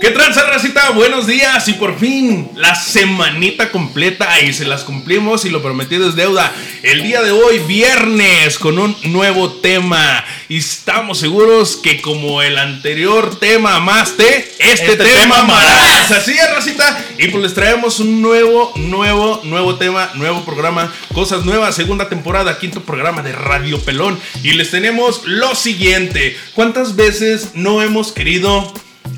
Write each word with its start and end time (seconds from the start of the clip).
¿Qué 0.00 0.10
tranza, 0.10 0.44
racita? 0.44 0.90
Buenos 0.90 1.26
días 1.26 1.68
y 1.68 1.74
por 1.74 1.98
fin 1.98 2.50
la 2.56 2.74
semanita 2.74 3.70
completa 3.70 4.40
y 4.40 4.52
se 4.52 4.64
las 4.64 4.84
cumplimos 4.84 5.44
y 5.44 5.50
lo 5.50 5.62
prometido 5.62 6.08
es 6.08 6.16
deuda. 6.16 6.52
El 6.82 7.02
día 7.02 7.22
de 7.22 7.30
hoy, 7.30 7.60
viernes, 7.60 8.58
con 8.58 8.78
un 8.78 8.96
nuevo 9.04 9.52
tema 9.52 10.24
y 10.48 10.58
estamos 10.58 11.18
seguros 11.18 11.76
que 11.76 12.00
como 12.00 12.42
el 12.42 12.58
anterior 12.58 13.38
tema 13.38 13.76
amaste, 13.76 14.54
este, 14.58 14.92
Este 14.92 14.96
tema 14.96 15.40
amarás. 15.40 16.10
Así 16.10 16.32
es, 16.32 16.50
racita. 16.50 17.04
Y 17.18 17.28
pues 17.28 17.42
les 17.42 17.54
traemos 17.54 18.00
un 18.00 18.20
nuevo, 18.20 18.72
nuevo, 18.76 19.40
nuevo 19.44 19.76
tema, 19.76 20.10
nuevo 20.14 20.44
programa, 20.44 20.92
cosas 21.12 21.44
nuevas, 21.44 21.74
segunda 21.74 22.08
temporada, 22.08 22.58
quinto 22.58 22.82
programa 22.82 23.22
de 23.22 23.32
Radio 23.32 23.80
Pelón. 23.80 24.18
Y 24.42 24.52
les 24.52 24.70
tenemos 24.70 25.22
lo 25.24 25.54
siguiente. 25.54 26.36
¿Cuántas 26.54 26.96
veces 26.96 27.50
no 27.54 27.80
hemos 27.80 28.12
querido 28.12 28.72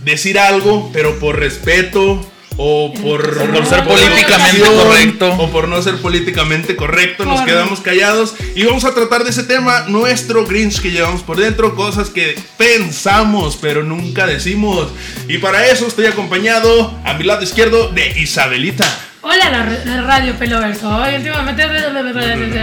decir 0.07 0.39
algo, 0.39 0.89
pero 0.93 1.19
por 1.19 1.39
respeto 1.39 2.25
o 2.59 2.95
por, 3.03 3.21
por 3.53 3.67
ser 3.67 3.85
políticamente 3.85 4.61
correcto. 4.65 5.35
o 5.39 5.51
por 5.51 5.69
no 5.69 5.83
ser 5.83 5.97
políticamente 5.97 6.75
correcto, 6.77 7.27
nos 7.27 7.43
quedamos 7.43 7.81
callados 7.81 8.35
y 8.55 8.65
vamos 8.65 8.85
a 8.87 8.95
tratar 8.95 9.25
de 9.25 9.31
ese 9.31 9.43
tema, 9.43 9.85
nuestro 9.89 10.47
Grinch 10.47 10.81
que 10.81 10.91
llevamos 10.91 11.23
por 11.23 11.37
dentro, 11.39 11.75
cosas 11.75 12.09
que 12.09 12.35
pensamos 12.57 13.59
pero 13.61 13.83
nunca 13.83 14.27
decimos. 14.27 14.89
Y 15.29 15.37
para 15.39 15.67
eso 15.67 15.87
estoy 15.87 16.07
acompañado 16.07 16.99
a 17.05 17.13
mi 17.15 17.25
lado 17.25 17.43
izquierdo 17.43 17.89
de 17.89 18.19
Isabelita. 18.19 18.87
Hola, 19.23 19.51
la, 19.51 19.63
ra- 19.65 19.85
la 19.85 20.03
radio 20.03 20.35
Peloverso. 20.37 20.89
Hoy 20.89 21.17
últimamente 21.17 21.67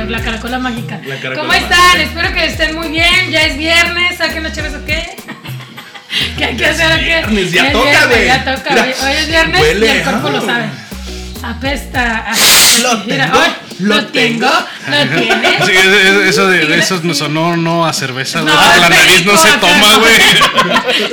la 0.09 0.21
caracola 0.23 0.59
mágica. 0.59 1.01
La 1.05 1.17
caracola 1.19 1.41
¿Cómo 1.41 1.53
están? 1.53 1.77
mágica. 1.77 2.03
Espero 2.03 2.33
que 2.33 2.45
estén 2.45 2.75
muy 2.77 2.87
bien. 2.87 3.31
Ya 3.31 3.41
es 3.47 3.57
viernes. 3.57 4.17
¿Saquen 4.17 4.43
las 4.43 4.55
chaves 4.55 4.73
o 4.73 4.85
qué? 6.37 6.37
¿Qué 6.37 6.45
hay 6.45 6.55
que 6.57 6.65
hacer 6.65 6.91
o 6.91 6.95
qué? 6.95 7.03
viernes, 7.05 7.51
ya 7.51 7.67
es 7.67 7.73
toca, 7.73 7.85
viernes, 7.89 8.07
güey. 8.09 8.25
Ya 8.27 8.43
toca. 8.45 8.69
Mira, 8.71 8.85
Hoy 9.03 9.11
es 9.17 9.27
viernes 9.27 9.61
huele, 9.61 9.85
y 9.85 9.89
el 9.89 10.03
cuerpo 10.03 10.27
ah. 10.27 10.31
lo 10.31 10.41
sabe. 10.45 10.65
Apesta. 11.43 12.25
a- 12.31 12.35
Lo 12.83 12.97
Mira, 13.05 13.25
tengo, 13.25 13.37
hoy 13.39 13.47
lo 13.79 13.95
lo 13.95 14.05
tengo. 14.07 14.47
Lo 14.47 15.19
tienes. 15.19 15.65
Sí, 15.65 15.71
es- 15.73 15.85
es- 15.85 16.27
eso 16.29 16.47
de, 16.47 16.65
de 16.67 16.75
Sí, 16.75 16.79
esos 16.79 17.03
no 17.03 17.13
sí. 17.13 17.19
sonó 17.19 17.57
no 17.57 17.85
a 17.85 17.91
cerveza, 17.91 18.41
güey. 18.41 18.53
No, 18.53 18.61
porque 18.61 18.79
la 18.79 18.87
es 18.87 18.89
nariz 19.05 19.25
no 19.25 19.37
se 19.37 19.49
toma, 19.57 19.95
güey. 19.97 20.13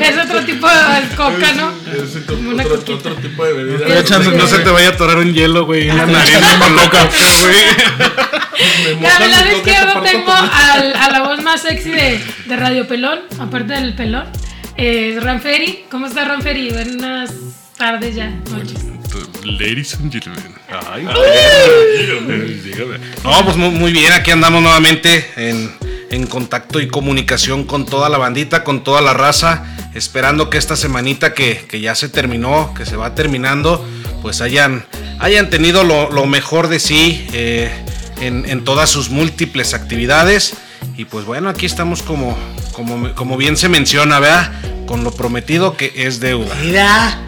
Es 0.09 0.17
otro 0.25 0.45
tipo 0.45 0.69
de 0.69 1.17
coca, 1.17 1.53
¿no? 1.55 1.73
Es 1.92 2.14
otro, 2.17 2.37
Una 2.39 2.62
otro- 2.64 3.17
tipo 3.17 3.45
de 3.45 3.53
bebida. 3.55 3.87
Pero 3.89 4.03
chance, 4.05 4.31
no 4.31 4.47
se 4.47 4.59
te 4.61 4.70
vaya 4.70 4.89
a 4.89 4.91
atorar 4.92 5.17
un 5.19 5.33
hielo, 5.35 5.64
güey, 5.67 5.89
en 5.89 5.97
la 5.97 6.07
nariz 6.07 6.39
con 6.61 6.77
coca, 6.77 7.09
güey. 7.41 9.01
La 9.01 9.19
verdad 9.19 9.47
es 9.48 9.61
que 9.62 9.73
yo 9.75 10.01
tengo 10.03 10.33
a 10.33 11.09
la 11.11 11.20
voz 11.23 11.42
más 11.42 11.62
sexy 11.62 11.91
de, 11.91 12.20
de 12.47 12.57
Radio 12.57 12.87
Pelón, 12.87 13.20
aparte 13.41 13.73
del 13.73 13.95
pelón. 13.95 14.27
Es 14.81 15.23
Ranferi. 15.23 15.84
¿Cómo 15.91 16.06
está 16.06 16.25
Ranferi? 16.25 16.70
Buenas 16.70 17.34
tardes 17.77 18.14
ya, 18.14 18.31
noches. 18.50 18.78
Ladies 19.45 19.95
and 19.97 20.11
gentlemen. 20.11 20.55
Ay, 20.91 21.06
dígame. 22.64 22.98
No, 23.23 23.45
pues 23.45 23.58
muy, 23.58 23.69
muy 23.73 23.92
bien, 23.92 24.11
aquí 24.14 24.31
andamos 24.31 24.62
nuevamente 24.62 25.31
en, 25.36 25.70
en 26.11 26.27
contacto 26.27 26.81
y 26.81 26.89
comunicación 26.89 27.64
con 27.64 27.84
toda 27.84 28.08
la 28.08 28.17
bandita, 28.17 28.64
con 28.64 28.83
toda 28.83 29.03
la 29.03 29.12
raza, 29.12 29.67
esperando 29.95 30.48
que 30.48 30.56
esta 30.56 30.77
semanita 30.77 31.34
que, 31.34 31.62
que 31.69 31.83
ya 31.83 31.95
se 31.95 32.08
terminó, 32.08 32.73
que 32.73 32.86
se 32.86 32.97
va 32.97 33.14
terminando, 33.14 33.86
pues 34.23 34.41
hayan, 34.41 34.86
hayan 35.19 35.51
tenido 35.51 35.84
lo, 35.84 36.11
lo 36.11 36.25
mejor 36.25 36.69
de 36.69 36.81
sí 36.81 37.27
eh, 37.34 37.70
en, 38.23 38.48
en 38.48 38.64
todas 38.64 38.89
sus 38.89 39.11
múltiples 39.11 39.75
actividades. 39.75 40.55
Y 40.97 41.05
pues 41.05 41.27
bueno, 41.27 41.51
aquí 41.51 41.67
estamos 41.67 42.03
como, 42.03 42.39
como, 42.86 43.14
como 43.14 43.36
bien 43.36 43.56
se 43.56 43.69
menciona, 43.69 44.20
¿verdad? 44.20 44.53
Con 44.86 45.05
lo 45.05 45.12
prometido 45.12 45.77
que 45.77 45.92
es 45.95 46.20
deuda. 46.20 46.55
Mira. 46.62 47.19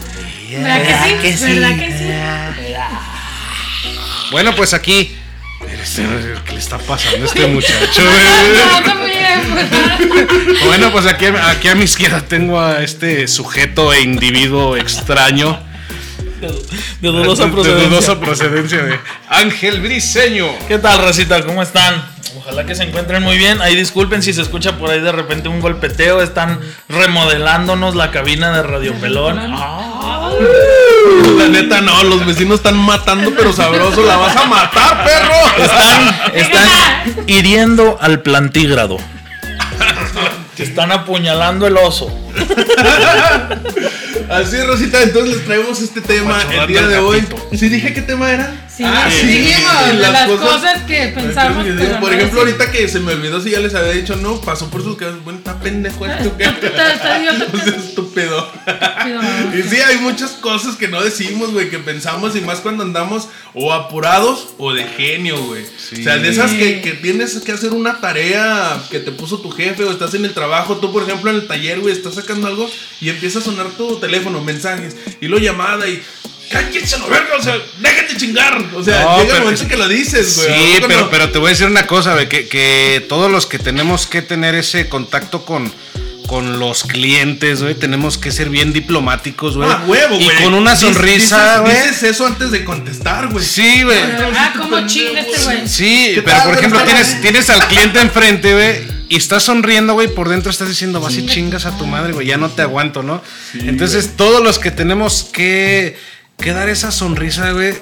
¿Verdad 0.51 1.19
que 1.21 1.37
sí? 1.37 1.45
¿Verdad 1.53 1.75
que 1.77 1.97
sí? 1.97 2.73
Bueno, 4.31 4.55
pues 4.55 4.73
aquí. 4.73 5.15
Este, 5.81 6.03
¿Qué 6.45 6.53
le 6.53 6.59
está 6.59 6.77
pasando 6.77 7.23
a 7.23 7.27
este 7.27 7.47
muchacho? 7.47 8.03
No, 8.03 8.09
güey? 8.11 8.79
está 8.79 8.95
muy 8.95 9.09
bien, 9.09 9.41
pues. 9.51 10.65
bueno, 10.65 10.91
pues 10.91 11.05
aquí, 11.05 11.25
aquí 11.25 11.67
a 11.67 11.75
mi 11.75 11.83
izquierda 11.85 12.21
tengo 12.21 12.59
a 12.59 12.83
este 12.83 13.27
sujeto 13.27 13.93
e 13.93 14.01
individuo 14.01 14.75
extraño. 14.77 15.59
De 17.01 17.07
dudosa 17.07 17.45
De 17.45 17.51
procedencia. 17.51 17.87
dudosa 17.89 18.19
procedencia 18.19 18.83
de 18.83 18.99
Ángel 19.29 19.81
Briseño. 19.81 20.47
¿Qué 20.67 20.77
tal, 20.77 20.99
Racita? 21.01 21.41
¿Cómo 21.45 21.63
están? 21.63 22.12
Ojalá 22.43 22.65
que 22.65 22.75
se 22.75 22.83
encuentren 22.83 23.23
muy 23.23 23.37
bien. 23.37 23.61
Ahí 23.61 23.73
disculpen 23.73 24.21
si 24.21 24.33
se 24.33 24.41
escucha 24.41 24.77
por 24.77 24.89
ahí 24.89 24.99
de 24.99 25.13
repente 25.13 25.47
un 25.47 25.61
golpeteo. 25.61 26.21
Están 26.21 26.59
remodelándonos 26.89 27.95
la 27.95 28.11
cabina 28.11 28.51
de 28.51 28.63
Radio 28.63 28.93
Pelón. 28.95 29.39
Ah, 29.39 30.29
La 31.37 31.47
neta, 31.47 31.79
no, 31.79 32.03
los 32.03 32.25
vecinos 32.25 32.55
están 32.57 32.77
matando, 32.77 33.31
pero 33.33 33.53
sabroso. 33.53 34.03
La 34.03 34.17
vas 34.17 34.35
a 34.35 34.45
matar, 34.45 35.05
perro. 35.05 35.63
están, 35.63 36.35
están 36.35 37.23
hiriendo 37.27 37.97
al 38.01 38.21
plantígrado. 38.21 38.97
Están 40.57 40.91
apuñalando 40.91 41.65
el 41.65 41.77
oso. 41.77 42.11
Así 44.29 44.57
es, 44.57 44.67
Rosita. 44.67 45.01
Entonces 45.01 45.35
les 45.35 45.45
traemos 45.45 45.81
este 45.81 46.01
tema 46.01 46.41
el 46.51 46.67
día 46.67 46.87
de 46.87 46.97
hoy. 46.99 47.25
¿Sí 47.53 47.69
dije 47.69 47.93
qué 47.93 48.01
tema 48.01 48.31
era? 48.31 48.53
Sí, 48.75 48.83
Ah, 48.83 49.07
sí, 49.07 49.27
dijimos, 49.27 49.87
de 49.87 49.93
las 49.99 50.27
cosas 50.29 50.81
que 50.87 51.11
pensamos, 51.13 51.63
pero 51.77 51.99
Por 51.99 52.09
no 52.11 52.17
ejemplo, 52.17 52.39
ahorita 52.39 52.71
que 52.71 52.87
se 52.87 52.99
me 52.99 53.13
olvidó 53.13 53.39
si 53.39 53.51
ya 53.51 53.59
les 53.59 53.75
había 53.75 53.91
dicho, 53.91 54.15
no, 54.15 54.41
pasó 54.41 54.69
por 54.71 54.81
sus 54.83 54.97
cabezas. 54.97 55.23
Bueno, 55.23 55.37
está 55.39 55.59
pendejo 55.59 56.07
esto. 56.07 56.35
¿qué? 56.37 56.45
Está- 56.45 56.93
está 56.93 57.19
idiota. 57.21 57.45
O 57.53 57.57
sea, 57.57 57.75
estúpido. 57.75 58.51
Y 59.55 59.61
sí, 59.69 59.75
hay 59.79 59.97
muchas 59.97 60.31
cosas 60.31 60.75
que 60.75 60.87
no 60.87 61.03
decimos, 61.03 61.51
güey, 61.51 61.69
que 61.69 61.77
pensamos 61.77 62.35
y 62.35 62.41
más 62.41 62.61
cuando 62.61 62.81
andamos 62.83 63.27
o 63.53 63.71
apurados 63.73 64.49
o 64.57 64.73
de 64.73 64.83
genio, 64.85 65.39
güey. 65.45 65.63
O 65.63 66.03
sea, 66.03 66.17
de 66.17 66.29
esas 66.29 66.51
que, 66.51 66.81
que 66.81 66.93
tienes 66.93 67.37
que 67.41 67.51
hacer 67.51 67.71
una 67.73 67.99
tarea 68.01 68.81
que 68.89 68.99
te 68.99 69.11
puso 69.11 69.37
tu 69.39 69.51
jefe 69.51 69.83
o 69.83 69.91
estás 69.91 70.15
en 70.15 70.25
el 70.25 70.33
trabajo, 70.33 70.77
tú 70.77 70.91
por 70.91 71.03
ejemplo 71.03 71.29
en 71.29 71.35
el 71.37 71.47
taller, 71.47 71.79
güey, 71.79 71.93
estás 71.93 72.15
sacando 72.15 72.47
algo 72.47 72.67
y 72.99 73.09
empieza 73.09 73.37
a 73.37 73.41
sonar 73.43 73.67
tu 73.77 73.99
teléfono, 73.99 74.41
mensajes 74.41 74.95
y 75.21 75.27
luego 75.27 75.45
llamada 75.45 75.87
y... 75.87 76.01
¡Cállense 76.53 76.97
lo 76.99 77.07
verga! 77.07 77.35
O 77.37 77.41
sea, 77.43 77.55
déjate 77.79 78.17
chingar. 78.17 78.63
O 78.75 78.83
sea, 78.83 79.01
No, 79.03 79.21
llega 79.21 79.37
el 79.37 79.43
momento 79.43 79.67
que 79.67 79.75
lo 79.77 79.87
dices, 79.87 80.37
güey. 80.37 80.49
¿A 80.49 80.55
Sí, 80.79 80.83
pero, 80.87 81.01
no? 81.01 81.09
pero 81.09 81.29
te 81.31 81.39
voy 81.39 81.47
a 81.47 81.49
decir 81.51 81.67
una 81.67 81.85
cosa, 81.87 82.13
güey, 82.13 82.29
que, 82.29 82.47
que 82.47 83.05
todos 83.09 83.29
los 83.31 83.45
que 83.45 83.59
tenemos 83.59 84.07
que 84.07 84.21
tener 84.21 84.55
ese 84.55 84.87
contacto 84.89 85.45
con, 85.45 85.71
con 86.27 86.59
los 86.59 86.83
clientes, 86.83 87.61
güey, 87.61 87.75
tenemos 87.75 88.17
que 88.17 88.31
ser 88.31 88.49
bien 88.49 88.71
diplomáticos, 88.73 89.57
güey. 89.57 89.69
Ah, 89.69 89.83
huevo, 89.87 90.15
Y 90.19 90.23
güey. 90.25 90.43
con 90.43 90.53
una 90.53 90.71
Dices- 90.75 90.93
sonrisa, 90.93 91.37
dices- 91.37 91.61
güey. 91.61 91.75
Dices 91.89 92.03
eso 92.03 92.25
antes 92.27 92.51
de 92.51 92.63
contestar, 92.63 93.27
güey. 93.27 93.43
Sí, 93.45 93.83
güey. 93.83 93.99
Ah, 94.35 94.53
como 94.57 94.85
chinga 94.87 95.19
este 95.21 95.43
güey. 95.43 95.67
Sí, 95.67 96.11
¿Qué 96.15 96.21
pero 96.21 96.37
tal? 96.37 96.47
por 96.49 96.57
ejemplo, 96.57 96.83
tienes, 96.83 97.21
tienes 97.21 97.49
al 97.49 97.67
cliente 97.67 97.99
enfrente, 97.99 98.53
güey, 98.53 98.93
y 99.09 99.17
estás 99.17 99.43
sonriendo, 99.43 99.93
güey, 99.93 100.07
por 100.07 100.27
dentro 100.29 100.49
estás 100.49 100.69
diciendo, 100.69 100.99
vas 100.99 101.13
y 101.15 101.25
chingas 101.27 101.65
a 101.65 101.77
tu 101.77 101.85
madre, 101.85 102.13
güey, 102.13 102.25
ya 102.25 102.37
no 102.37 102.49
te 102.49 102.61
aguanto, 102.63 103.03
¿no? 103.03 103.21
Entonces, 103.53 104.11
todos 104.17 104.41
los 104.41 104.57
que 104.57 104.71
tenemos 104.71 105.25
que, 105.31 105.97
que 106.37 106.51
dar 106.51 106.69
esa 106.69 106.91
sonrisa, 106.91 107.51
güey, 107.51 107.73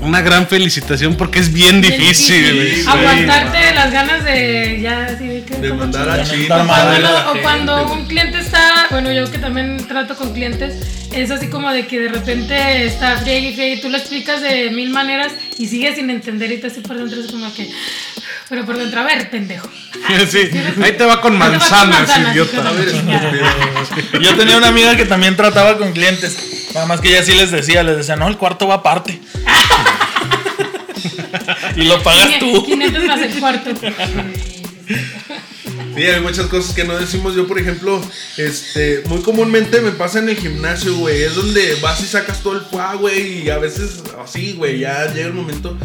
una 0.00 0.20
gran 0.20 0.46
felicitación 0.46 1.16
porque 1.16 1.38
es 1.38 1.52
bien 1.52 1.80
difícil, 1.80 2.74
sí. 2.76 2.84
Aguantarte 2.86 3.74
las 3.74 3.92
ganas 3.92 4.24
de 4.24 4.78
ya 4.80 5.06
así 5.06 5.26
de 5.26 5.44
que 5.44 5.56
De 5.56 5.68
como 5.70 5.80
mandar 5.82 6.08
a. 6.10 6.24
China. 6.24 6.62
O 6.62 6.66
cuando, 6.66 7.08
o 7.14 7.26
gente, 7.26 7.42
cuando 7.42 7.86
güey. 7.86 7.98
un 7.98 8.06
cliente 8.06 8.38
está, 8.38 8.86
bueno, 8.90 9.12
yo 9.12 9.30
que 9.30 9.38
también 9.38 9.86
trato 9.88 10.14
con 10.16 10.32
clientes, 10.32 11.08
es 11.12 11.30
así 11.30 11.48
como 11.48 11.70
de 11.72 11.86
que 11.86 11.98
de 11.98 12.08
repente 12.08 12.86
está 12.86 13.16
friegue 13.18 13.50
y 13.50 13.54
friegue 13.54 13.74
y 13.76 13.80
tú 13.80 13.88
lo 13.88 13.96
explicas 13.96 14.42
de 14.42 14.70
mil 14.70 14.90
maneras 14.90 15.32
y 15.58 15.66
sigues 15.66 15.96
sin 15.96 16.10
entender 16.10 16.52
y 16.52 16.58
te 16.58 16.66
así 16.68 16.80
por 16.80 16.96
dentro 16.96 17.20
es 17.20 17.30
como 17.30 17.52
que, 17.54 17.70
pero 18.48 18.64
por 18.64 18.78
dentro, 18.78 19.00
a 19.00 19.04
ver, 19.04 19.30
pendejo. 19.30 19.68
Sí, 20.30 20.48
ahí 20.82 20.92
te 20.92 21.04
va 21.04 21.20
con 21.20 21.36
manzanas, 21.36 22.08
idiota. 22.30 22.72
Yo 24.20 24.36
tenía 24.36 24.56
una 24.56 24.68
amiga 24.68 24.96
que 24.96 25.04
también 25.04 25.36
trataba 25.36 25.78
con 25.78 25.92
clientes. 25.92 26.70
Nada 26.74 26.86
más 26.86 27.00
que 27.00 27.08
ella 27.08 27.24
sí 27.24 27.34
les 27.34 27.50
decía, 27.50 27.82
les 27.82 27.96
decía, 27.96 28.14
no, 28.14 28.28
el 28.28 28.36
cuarto 28.36 28.68
va 28.68 28.76
aparte. 28.76 29.20
y 31.76 31.84
lo 31.84 32.02
pagas 32.02 32.38
tú. 32.38 32.64
500 32.64 33.04
más 33.04 33.20
el 33.20 33.40
cuarto. 33.40 33.70
Sí, 35.96 36.02
hay 36.02 36.20
muchas 36.20 36.46
cosas 36.46 36.74
que 36.74 36.84
no 36.84 36.96
decimos. 36.96 37.34
Yo, 37.34 37.48
por 37.48 37.58
ejemplo, 37.58 38.00
este, 38.36 39.02
muy 39.06 39.22
comúnmente 39.22 39.80
me 39.80 39.92
pasa 39.92 40.18
en 40.18 40.28
el 40.28 40.36
gimnasio, 40.36 40.94
güey. 40.96 41.22
Es 41.22 41.34
donde 41.34 41.76
vas 41.80 42.00
y 42.02 42.06
sacas 42.06 42.42
todo 42.42 42.54
el 42.54 42.60
fuá, 42.60 42.94
güey. 42.94 43.44
Y 43.44 43.50
a 43.50 43.58
veces 43.58 44.02
así, 44.22 44.52
güey, 44.52 44.80
ya 44.80 45.12
llega 45.12 45.26
el 45.26 45.34
momento. 45.34 45.76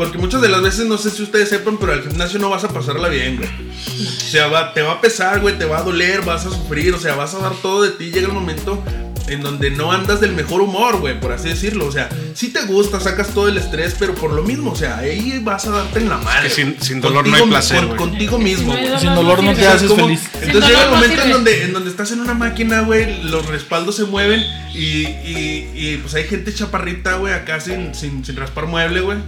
Porque 0.00 0.16
muchas 0.16 0.40
de 0.40 0.48
las 0.48 0.62
veces, 0.62 0.86
no 0.86 0.96
sé 0.96 1.10
si 1.10 1.22
ustedes 1.22 1.50
sepan, 1.50 1.76
pero 1.78 1.92
al 1.92 2.00
gimnasio 2.02 2.38
no 2.38 2.48
vas 2.48 2.64
a 2.64 2.68
pasarla 2.68 3.08
bien, 3.08 3.36
güey. 3.36 3.50
O 3.50 4.30
sea, 4.30 4.46
va- 4.46 4.72
te 4.72 4.80
va 4.80 4.92
a 4.92 5.00
pesar, 5.02 5.40
güey, 5.40 5.58
te 5.58 5.66
va 5.66 5.80
a 5.80 5.82
doler, 5.82 6.22
vas 6.22 6.46
a 6.46 6.50
sufrir, 6.50 6.94
o 6.94 6.98
sea, 6.98 7.16
vas 7.16 7.34
a 7.34 7.38
dar 7.40 7.52
todo 7.60 7.82
de 7.82 7.90
ti. 7.90 8.06
Llega 8.10 8.26
el 8.28 8.32
momento 8.32 8.82
en 9.28 9.42
donde 9.42 9.70
no 9.70 9.92
andas 9.92 10.18
del 10.22 10.32
mejor 10.32 10.62
humor, 10.62 11.00
güey, 11.00 11.20
por 11.20 11.32
así 11.32 11.50
decirlo. 11.50 11.84
O 11.86 11.92
sea, 11.92 12.08
si 12.34 12.48
te 12.48 12.62
gusta, 12.62 12.98
sacas 12.98 13.28
todo 13.34 13.48
el 13.48 13.58
estrés, 13.58 13.94
pero 13.98 14.14
por 14.14 14.32
lo 14.32 14.42
mismo, 14.42 14.70
o 14.72 14.74
sea, 14.74 14.96
ahí 14.96 15.38
vas 15.44 15.66
a 15.66 15.70
darte 15.70 15.98
en 15.98 16.08
la 16.08 16.16
madre. 16.16 16.48
Es 16.48 16.54
que 16.54 16.62
sin- 16.64 16.80
sin 16.80 17.00
dolor 17.02 17.26
no 17.28 17.36
hay 17.36 17.42
placer, 17.42 17.78
con- 17.80 17.86
güey. 17.88 17.98
contigo 17.98 18.38
mismo, 18.38 18.72
Sí, 18.72 18.78
hay 18.78 18.88
güey. 18.88 19.00
Sin 19.00 19.14
dolor 19.14 19.42
no 19.44 19.52
te 19.52 19.66
haces 19.66 19.88
¿Cómo? 19.88 20.06
feliz. 20.06 20.22
Entonces 20.40 20.52
Sin 20.52 20.62
llega 20.62 20.68
el 20.68 20.72
dolor 20.72 20.90
no 20.90 20.96
momento 20.96 21.22
en 21.24 21.30
donde, 21.32 21.64
en 21.64 21.72
donde 21.74 21.90
estás 21.90 22.10
en 22.12 22.20
una 22.20 22.32
máquina, 22.32 22.80
güey, 22.80 23.22
los 23.24 23.44
respaldos 23.46 23.96
se 23.96 24.04
mueven 24.04 24.40
y, 24.74 25.02
y, 25.06 25.70
y, 25.74 25.98
pues 25.98 26.14
hay 26.14 26.24
gente 26.24 26.54
chaparrita, 26.54 27.16
güey, 27.16 27.34
acá 27.34 27.60
sin, 27.60 27.94
sin, 27.94 28.24
sin 28.24 28.34
raspar 28.36 28.66
mueble, 28.66 29.00
güey. 29.02 29.18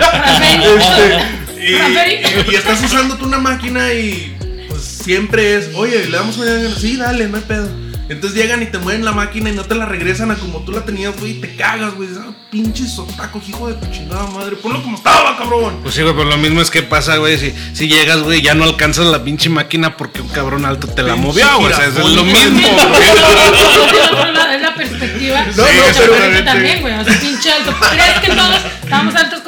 Este, 0.00 1.60
y, 1.60 1.72
y- 1.72 2.52
y 2.52 2.54
estás 2.54 2.82
usando 2.82 3.16
tú 3.16 3.24
una 3.26 3.38
máquina 3.38 3.92
y 3.92 4.36
pues 4.68 4.82
siempre 4.82 5.56
es, 5.56 5.70
oye, 5.74 6.06
le 6.06 6.16
damos 6.16 6.36
una 6.36 6.74
sí, 6.76 6.96
dale, 6.96 7.28
no 7.28 7.36
hay 7.38 7.42
pedo. 7.42 7.68
Entonces 8.08 8.40
llegan 8.40 8.62
y 8.62 8.66
te 8.66 8.78
mueven 8.78 9.04
la 9.04 9.10
máquina 9.10 9.50
y 9.50 9.52
no 9.52 9.64
te 9.64 9.74
la 9.74 9.84
regresan 9.84 10.30
a 10.30 10.36
como 10.36 10.60
tú 10.60 10.70
la 10.70 10.84
tenías, 10.84 11.18
güey, 11.18 11.32
y 11.32 11.40
te 11.40 11.56
cagas, 11.56 11.94
güey. 11.94 12.08
Dices, 12.08 12.22
Ah, 12.24 12.30
pinche 12.52 12.86
sotaco, 12.86 13.42
hijo 13.48 13.66
de 13.66 13.74
tu 13.74 13.86
chingada 13.92 14.28
madre. 14.28 14.54
Ponlo 14.54 14.80
como 14.80 14.96
estaba, 14.96 15.36
cabrón. 15.36 15.80
Pues 15.82 15.96
sí, 15.96 16.02
güey, 16.02 16.14
pero 16.14 16.28
lo 16.30 16.36
mismo 16.36 16.60
es 16.62 16.70
que 16.70 16.82
pasa, 16.84 17.16
güey. 17.16 17.36
Si, 17.36 17.52
si 17.72 17.88
llegas, 17.88 18.20
güey, 18.20 18.42
ya 18.42 18.54
no 18.54 18.62
alcanzas 18.62 19.06
la 19.06 19.24
pinche 19.24 19.48
máquina 19.48 19.96
porque 19.96 20.20
un 20.20 20.28
cabrón 20.28 20.64
alto 20.64 20.86
te 20.86 21.02
la 21.02 21.14
Pinche 21.14 21.26
movió, 21.26 21.58
güey. 21.58 21.72
O 21.72 21.76
sea, 21.76 21.86
es 21.86 21.94
lo 21.96 22.22
mismo, 22.22 22.60
güey. 22.68 23.02
Es 24.56 24.62
la 24.62 24.74
perspectiva. 24.74 25.40
No, 25.44 25.62
no, 25.62 25.64
Sí, 25.68 25.98
pero- 25.98 26.44
también, 26.44 26.80
güey. 26.82 26.94
O 26.94 27.04
sea, 27.04 27.18
pinche 27.18 27.50
alto. 27.52 27.74
¿Crees 27.92 28.20
que 28.20 28.28
todos 28.28 28.56
estamos 28.84 29.14
altos? 29.16 29.40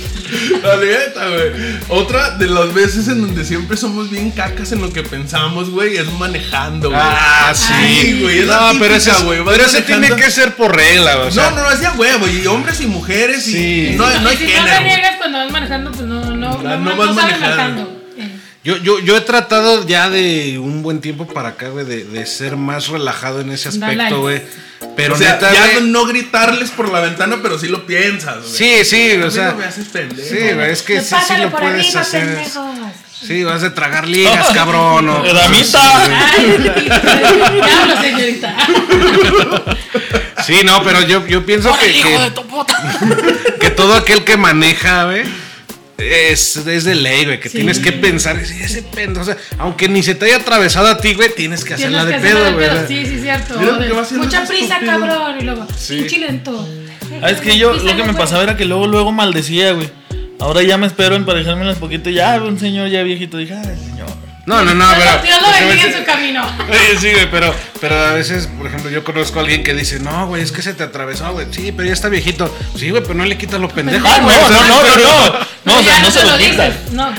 La 0.62 0.76
neta, 0.76 1.30
güey. 1.30 1.52
Otra 1.88 2.32
de 2.32 2.48
las 2.48 2.74
veces 2.74 3.08
en 3.08 3.22
donde 3.22 3.46
siempre 3.46 3.78
somos 3.78 4.10
bien 4.10 4.32
cacas 4.32 4.74
en 4.74 4.82
lo 4.82 4.92
que 4.92 5.02
pensamos, 5.02 5.70
güey, 5.70 5.96
es 5.96 6.12
manejando, 6.14 6.90
güey. 6.90 7.00
Ah, 7.02 7.54
sí, 7.56 8.20
güey, 8.22 8.40
es 8.40 8.48
No, 8.48 8.72
pero 8.78 8.96
ese, 8.96 9.12
típica, 9.12 9.18
es- 9.20 9.24
güey, 9.24 9.40
pero 9.46 9.64
ese 9.66 9.82
tiene 9.84 10.10
que 10.16 10.30
ser 10.30 10.56
por 10.56 10.76
regla, 10.76 11.20
o 11.20 11.32
sea. 11.32 11.52
no, 11.52 11.62
no, 11.62 11.70
hacía 11.70 11.94
huevo, 11.94 12.28
y 12.28 12.46
hombres 12.46 12.82
y 12.82 12.88
mujeres, 12.88 13.48
y- 13.48 13.52
Sí. 13.54 13.88
y 13.94 13.96
no, 13.96 14.04
no 14.20 14.28
hay 14.30 14.36
Y 14.36 14.38
si 14.40 14.44
no 14.46 14.50
género. 14.52 14.78
te 14.78 14.84
niegas 14.84 15.16
cuando 15.18 15.38
vas 15.38 15.52
manejando, 15.52 15.92
pues 15.92 16.04
no, 16.04 16.36
no, 16.36 16.50
Ah, 16.50 16.62
no, 16.62 16.78
no 16.78 16.90
no, 16.92 16.98
vas 16.98 17.16
manejando. 17.16 17.48
manejando. 17.56 17.97
Yo, 18.68 18.76
yo, 18.76 19.00
yo 19.00 19.16
he 19.16 19.22
tratado 19.22 19.88
ya 19.88 20.10
de 20.10 20.60
un 20.60 20.84
buen 20.84 21.00
tiempo 21.00 21.26
para 21.26 21.48
acá, 21.50 21.70
güey, 21.70 21.86
de, 21.86 22.04
de 22.04 22.26
ser 22.26 22.58
más 22.58 22.90
relajado 22.90 23.40
en 23.40 23.50
ese 23.50 23.70
aspecto, 23.70 24.20
güey. 24.20 24.42
Pero 24.98 25.16
o 25.16 25.18
sea, 25.18 25.36
neta, 25.36 25.54
ya 25.54 25.72
güey, 25.72 25.90
no 25.90 26.06
gritarles 26.06 26.72
por 26.72 26.92
la 26.92 27.00
ventana, 27.00 27.38
pero 27.42 27.58
sí 27.58 27.70
lo 27.70 27.86
piensas, 27.86 28.40
güey. 28.40 28.52
Sí, 28.58 28.84
sí, 28.84 29.12
o 29.22 29.32
sea. 29.32 29.52
no 29.52 29.56
me 29.60 29.64
haces 29.64 29.88
pendejo. 29.88 30.28
Sí, 30.28 30.52
güey, 30.54 30.70
es 30.70 30.82
que 30.82 30.96
Pues 30.96 31.08
sí, 31.08 31.16
sí 31.26 31.34
lo 31.42 31.50
por 31.50 31.62
puedes 31.62 31.86
arriba, 31.86 32.02
hacer. 32.02 32.26
pendejos. 32.26 32.66
Sí, 33.26 33.44
vas 33.46 33.64
a 33.64 33.74
tragar 33.74 34.06
ligas, 34.06 34.50
cabrón. 34.54 35.08
o- 35.08 35.24
Damita. 35.24 35.80
Señorita. 38.02 38.54
Sí, 40.46 40.60
no, 40.66 40.84
pero 40.84 41.04
yo, 41.04 41.26
yo 41.26 41.46
pienso 41.46 41.74
que, 41.80 41.94
que, 41.94 42.34
que 43.62 43.70
todo 43.72 43.96
aquel 43.96 44.26
que 44.26 44.36
maneja, 44.36 45.06
güey, 45.06 45.24
es, 45.98 46.58
es 46.58 46.84
de 46.84 46.96
ley, 46.96 47.26
güey, 47.26 47.40
que 47.40 47.50
Sí. 47.50 47.58
tienes 47.58 47.80
que 47.80 47.92
pensar, 47.92 48.38
"Sí, 48.46 48.56
ese 48.62 48.84
pendejo, 48.84 49.22
o 49.22 49.26
sea, 49.26 49.38
aunque 49.58 49.90
ni 49.90 50.04
se 50.04 50.16
te 50.16 50.26
haya 50.26 50.38
atravesado 50.38 50.88
a 50.88 50.98
ti, 51.00 51.14
güey, 51.16 51.34
tienes 51.36 51.64
que 51.66 51.74
hacerla 51.74 52.06
Tienes 52.06 52.22
de 52.22 52.28
que 52.30 52.34
hacerla 52.36 52.58
pedo, 52.58 52.60
de 52.76 52.86
güey. 52.86 52.88
Sí, 53.06 53.10
sí, 53.16 53.22
cierto. 53.22 53.60
Mucha 54.18 54.46
prisa, 54.46 54.76
estúpido. 54.78 54.92
cabrón. 55.08 55.36
Y 55.40 55.44
luego, 55.44 55.68
Sí. 55.78 55.96
pinche 56.00 56.20
lento. 56.20 56.68
Ah, 57.22 57.32
es 57.32 57.40
que 57.42 57.58
yo 57.58 57.74
lo 57.74 57.96
que 57.96 58.04
me 58.04 58.14
pasaba 58.14 58.44
era 58.44 58.58
que 58.58 58.66
luego, 58.66 58.86
luego 58.88 59.12
maldecía, 59.12 59.72
güey. 59.72 59.90
Ahora 60.40 60.62
ya 60.62 60.78
me 60.78 60.86
espero 60.86 61.16
emparejármelas 61.16 61.78
poquito. 61.78 62.10
Ya, 62.12 62.40
un 62.44 62.60
señor 62.60 62.90
ya 62.90 63.02
viejito. 63.02 63.38
Dije, 63.38 63.56
ay, 63.56 63.76
señor. 63.90 64.08
No, 64.48 64.64
no, 64.64 64.74
no, 64.74 64.86
pero. 64.98 65.22
Dios 65.24 65.42
lo 65.42 65.52
bendiga 65.52 65.84
en 65.84 65.94
su 65.94 66.04
camino. 66.06 66.42
Oye, 66.70 66.98
sí, 66.98 67.12
güey, 67.12 67.30
pero, 67.30 67.54
pero 67.82 68.00
a 68.00 68.14
veces, 68.14 68.48
por 68.48 68.66
ejemplo, 68.66 68.90
yo 68.90 69.04
conozco 69.04 69.40
a 69.40 69.42
alguien 69.42 69.62
que 69.62 69.74
dice, 69.74 70.00
no, 70.00 70.26
güey, 70.28 70.42
es 70.42 70.54
que 70.54 70.62
se 70.62 70.74
te 70.74 70.84
atravesó, 70.84 71.34
güey. 71.34 71.48
Sí, 71.52 71.74
pero 71.74 71.86
ya 71.86 71.92
está 71.94 72.08
viejito. 72.08 72.50
Sí, 72.78 72.90
güey, 72.90 73.02
pero 73.04 73.16
no 73.16 73.26
le 73.26 73.38
quitas 73.38 73.60
lo 73.60 73.68
pendejo. 73.68 74.08
Ah, 74.08 74.20
no, 74.20 74.24
güey, 74.24 74.38
no, 74.38 74.50
no, 74.50 74.84
no, 74.84 74.98
no. 74.98 75.34
No, 75.66 75.80
o 75.80 75.84
sea, 75.84 75.96
ya 75.98 76.02
no 76.02 76.10
se 76.12 76.24
lo 76.24 76.38
quitas. 76.38 76.74
No. 76.92 77.12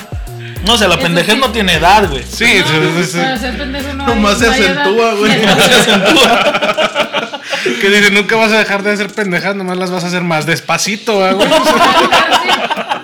No, 0.64 0.72
o 0.72 0.78
sea, 0.78 0.88
la 0.88 0.94
Eso 0.94 1.02
pendejez 1.04 1.34
sí. 1.34 1.40
no 1.40 1.52
tiene 1.52 1.74
edad, 1.74 2.08
güey. 2.08 2.24
Sí, 2.24 2.60
no, 2.60 2.66
sí, 2.66 2.72
sí, 2.96 3.04
sí. 3.12 3.18
Para 3.18 3.36
ser 3.38 3.58
pendejo 3.58 3.92
no 3.94 4.06
Nomás 4.06 4.38
se 4.38 4.46
no 4.46 4.52
hay 4.52 4.62
edad. 4.62 4.78
acentúa, 4.80 5.12
güey. 5.14 5.32
Que 7.80 7.90
dice, 7.90 8.10
nunca 8.10 8.36
vas 8.36 8.52
a 8.52 8.58
dejar 8.58 8.82
de 8.82 8.92
hacer 8.92 9.08
pendejas, 9.12 9.54
nomás 9.54 9.76
las 9.76 9.90
vas 9.90 10.02
a 10.04 10.06
hacer 10.06 10.22
más 10.22 10.46
despacito, 10.46 11.16
güey. 11.18 11.34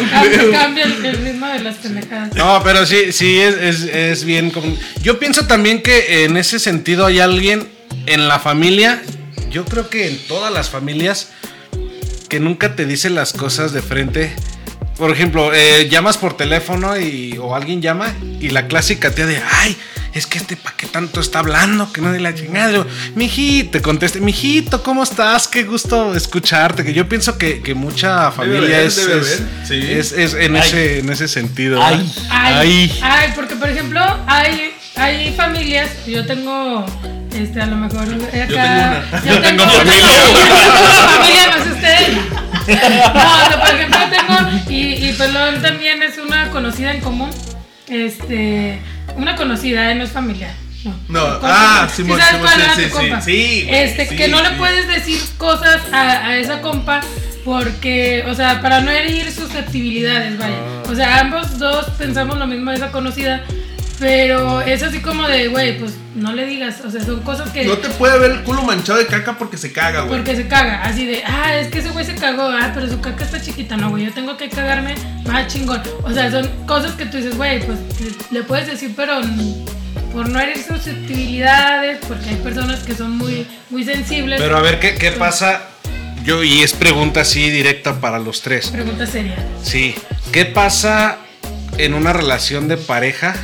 Cambia, 0.10 0.50
cambia 0.50 0.84
el, 0.84 1.04
el 1.04 1.16
ritmo 1.24 1.46
de 1.46 1.60
las 1.60 1.76
pendejadas. 1.76 2.34
No, 2.34 2.60
pero 2.64 2.84
sí, 2.86 3.12
sí, 3.12 3.38
es, 3.38 3.54
es, 3.56 3.82
es 3.84 4.24
bien. 4.24 4.50
como- 4.50 4.76
Yo 5.02 5.18
pienso 5.18 5.46
también 5.46 5.82
que 5.82 6.24
en 6.24 6.36
ese 6.36 6.58
sentido 6.58 7.06
hay 7.06 7.20
alguien 7.20 7.68
en 8.06 8.28
la 8.28 8.38
familia, 8.38 9.02
yo 9.50 9.64
creo 9.64 9.88
que 9.88 10.08
en 10.08 10.18
todas 10.26 10.52
las 10.52 10.68
familias, 10.70 11.28
que 12.28 12.40
nunca 12.40 12.74
te 12.74 12.86
dice 12.86 13.10
las 13.10 13.32
cosas 13.32 13.72
de 13.72 13.82
frente. 13.82 14.34
Por 14.98 15.10
ejemplo, 15.10 15.52
eh, 15.54 15.88
llamas 15.90 16.16
por 16.18 16.36
teléfono 16.36 16.98
y, 16.98 17.36
o 17.38 17.54
alguien 17.54 17.82
llama 17.82 18.14
y 18.40 18.50
la 18.50 18.66
clásica 18.68 19.10
tía 19.10 19.26
de, 19.26 19.40
ay, 19.50 19.76
es 20.14 20.26
que 20.26 20.38
este 20.38 20.56
pa' 20.56 20.72
qué 20.76 20.86
tanto 20.86 21.20
está 21.20 21.40
hablando, 21.40 21.92
que 21.92 22.00
no 22.00 22.12
de 22.12 22.20
la 22.20 22.34
chingada. 22.34 22.70
Yo, 22.72 22.86
Mijito, 23.16 23.70
te 23.72 23.82
conteste, 23.82 24.20
mijito, 24.20 24.82
¿cómo 24.82 25.02
estás? 25.02 25.48
Qué 25.48 25.64
gusto 25.64 26.14
escucharte. 26.14 26.84
Que 26.84 26.92
yo 26.94 27.08
pienso 27.08 27.36
que, 27.36 27.60
que 27.62 27.74
mucha 27.74 28.30
familia 28.30 28.80
es, 28.80 28.96
debe 28.96 29.20
es, 29.20 29.42
sí. 29.66 29.74
es- 29.92 30.12
es 30.12 30.34
en, 30.34 30.54
Ay. 30.56 30.62
ese, 30.64 30.98
en 31.00 31.10
ese 31.10 31.26
sentido. 31.28 31.82
Ay. 31.82 32.12
Ay, 32.30 32.98
ay, 33.02 33.32
porque 33.34 33.56
por 33.56 33.68
ejemplo, 33.68 34.00
hay, 34.26 34.72
hay 34.96 35.34
familias, 35.36 35.90
yo 36.06 36.24
tengo, 36.24 36.86
este, 37.32 37.60
a 37.60 37.66
lo 37.66 37.76
mejor 37.76 38.02
acá, 38.02 38.30
tengo 38.30 38.54
una. 38.54 39.24
yo 39.24 39.40
tengo 39.40 39.64
familia. 39.64 40.06
familia, 41.10 41.56
no 41.56 41.64
sé 41.64 41.70
ustedes. 41.72 42.16
No, 42.66 43.42
o 43.42 43.46
sea, 43.48 43.60
por 43.60 43.74
ejemplo, 43.74 43.98
tengo, 44.10 44.70
y, 44.70 45.08
y 45.08 45.12
Pelón 45.18 45.60
también 45.60 46.02
es 46.02 46.16
una 46.18 46.50
conocida 46.50 46.92
en 46.94 47.00
común, 47.02 47.30
este, 47.88 48.78
una 49.16 49.36
conocida, 49.36 49.90
eh, 49.90 49.94
no 49.94 50.04
es 50.04 50.10
familiar. 50.10 50.52
No, 51.08 51.20
ah, 51.42 51.88
¿Sí 51.88 52.02
Simón, 52.02 52.18
sabes 52.18 52.34
Simón, 52.34 52.46
cuál 52.46 52.54
sí, 52.56 52.62
era 52.62 52.74
sí, 52.74 52.82
tu 52.82 52.88
sí, 52.88 52.92
compa? 52.94 53.20
sí, 53.22 53.62
güey, 53.66 53.82
Este, 53.84 54.06
sí, 54.06 54.16
que 54.16 54.28
no 54.28 54.42
le 54.42 54.50
puedes 54.50 54.86
decir 54.86 55.18
cosas 55.38 55.80
a, 55.92 56.26
a 56.26 56.36
esa 56.36 56.60
compa 56.60 57.00
porque, 57.44 58.24
o 58.28 58.34
sea, 58.34 58.60
para 58.60 58.80
no 58.80 58.90
herir 58.90 59.30
susceptibilidades, 59.32 60.38
vaya. 60.38 60.56
Ah. 60.58 60.90
O 60.90 60.94
sea, 60.94 61.20
ambos 61.20 61.58
dos 61.58 61.86
pensamos 61.98 62.38
lo 62.38 62.46
mismo 62.46 62.70
de 62.70 62.76
esa 62.76 62.92
conocida, 62.92 63.44
pero 63.98 64.60
es 64.62 64.82
así 64.82 65.00
como 65.00 65.26
de, 65.28 65.48
güey, 65.48 65.78
pues 65.78 65.94
no 66.14 66.32
le 66.32 66.46
digas, 66.46 66.80
o 66.84 66.90
sea, 66.90 67.02
son 67.02 67.20
cosas 67.22 67.50
que... 67.50 67.64
No 67.64 67.78
te 67.78 67.88
puede 67.90 68.18
ver 68.18 68.32
el 68.32 68.42
culo 68.42 68.62
manchado 68.62 68.98
de 68.98 69.06
caca 69.06 69.38
porque 69.38 69.56
se 69.56 69.72
caga, 69.72 70.02
güey. 70.02 70.16
Porque 70.16 70.36
se 70.36 70.48
caga, 70.48 70.82
así 70.82 71.06
de, 71.06 71.22
ah, 71.24 71.56
es 71.56 71.68
que 71.68 71.78
ese 71.78 71.90
güey 71.90 72.04
se 72.04 72.14
cagó, 72.14 72.42
ah, 72.42 72.72
pero 72.74 72.88
su 72.88 73.00
caca 73.00 73.24
está 73.24 73.40
chiquita, 73.40 73.76
no, 73.76 73.90
güey, 73.90 74.04
yo 74.06 74.12
tengo 74.12 74.36
que 74.36 74.48
cagarme 74.48 74.94
más 75.26 75.46
chingón. 75.52 75.82
O 76.02 76.12
sea, 76.12 76.30
son 76.30 76.48
cosas 76.66 76.92
que 76.92 77.06
tú 77.06 77.16
dices, 77.16 77.36
güey, 77.36 77.64
pues 77.64 77.78
le, 78.00 78.38
le 78.38 78.44
puedes 78.44 78.66
decir, 78.66 78.92
pero 78.96 79.20
por 80.12 80.28
no 80.28 80.40
herir 80.40 80.62
susceptibilidades, 80.62 81.98
porque 82.06 82.30
hay 82.30 82.36
personas 82.36 82.80
que 82.84 82.94
son 82.94 83.16
muy, 83.18 83.46
muy 83.70 83.84
sensibles. 83.84 84.40
Pero 84.40 84.56
a 84.56 84.60
ver, 84.60 84.78
¿qué, 84.78 84.94
qué 84.94 85.10
pasa? 85.12 85.62
Yo, 86.24 86.42
y 86.42 86.62
es 86.62 86.72
pregunta 86.72 87.20
así 87.20 87.50
directa 87.50 88.00
para 88.00 88.18
los 88.18 88.40
tres. 88.40 88.70
Pregunta 88.70 89.06
seria. 89.06 89.36
Sí. 89.62 89.94
¿Qué 90.32 90.46
pasa 90.46 91.18
en 91.76 91.94
una 91.94 92.12
relación 92.12 92.68
de 92.68 92.76
pareja 92.76 93.34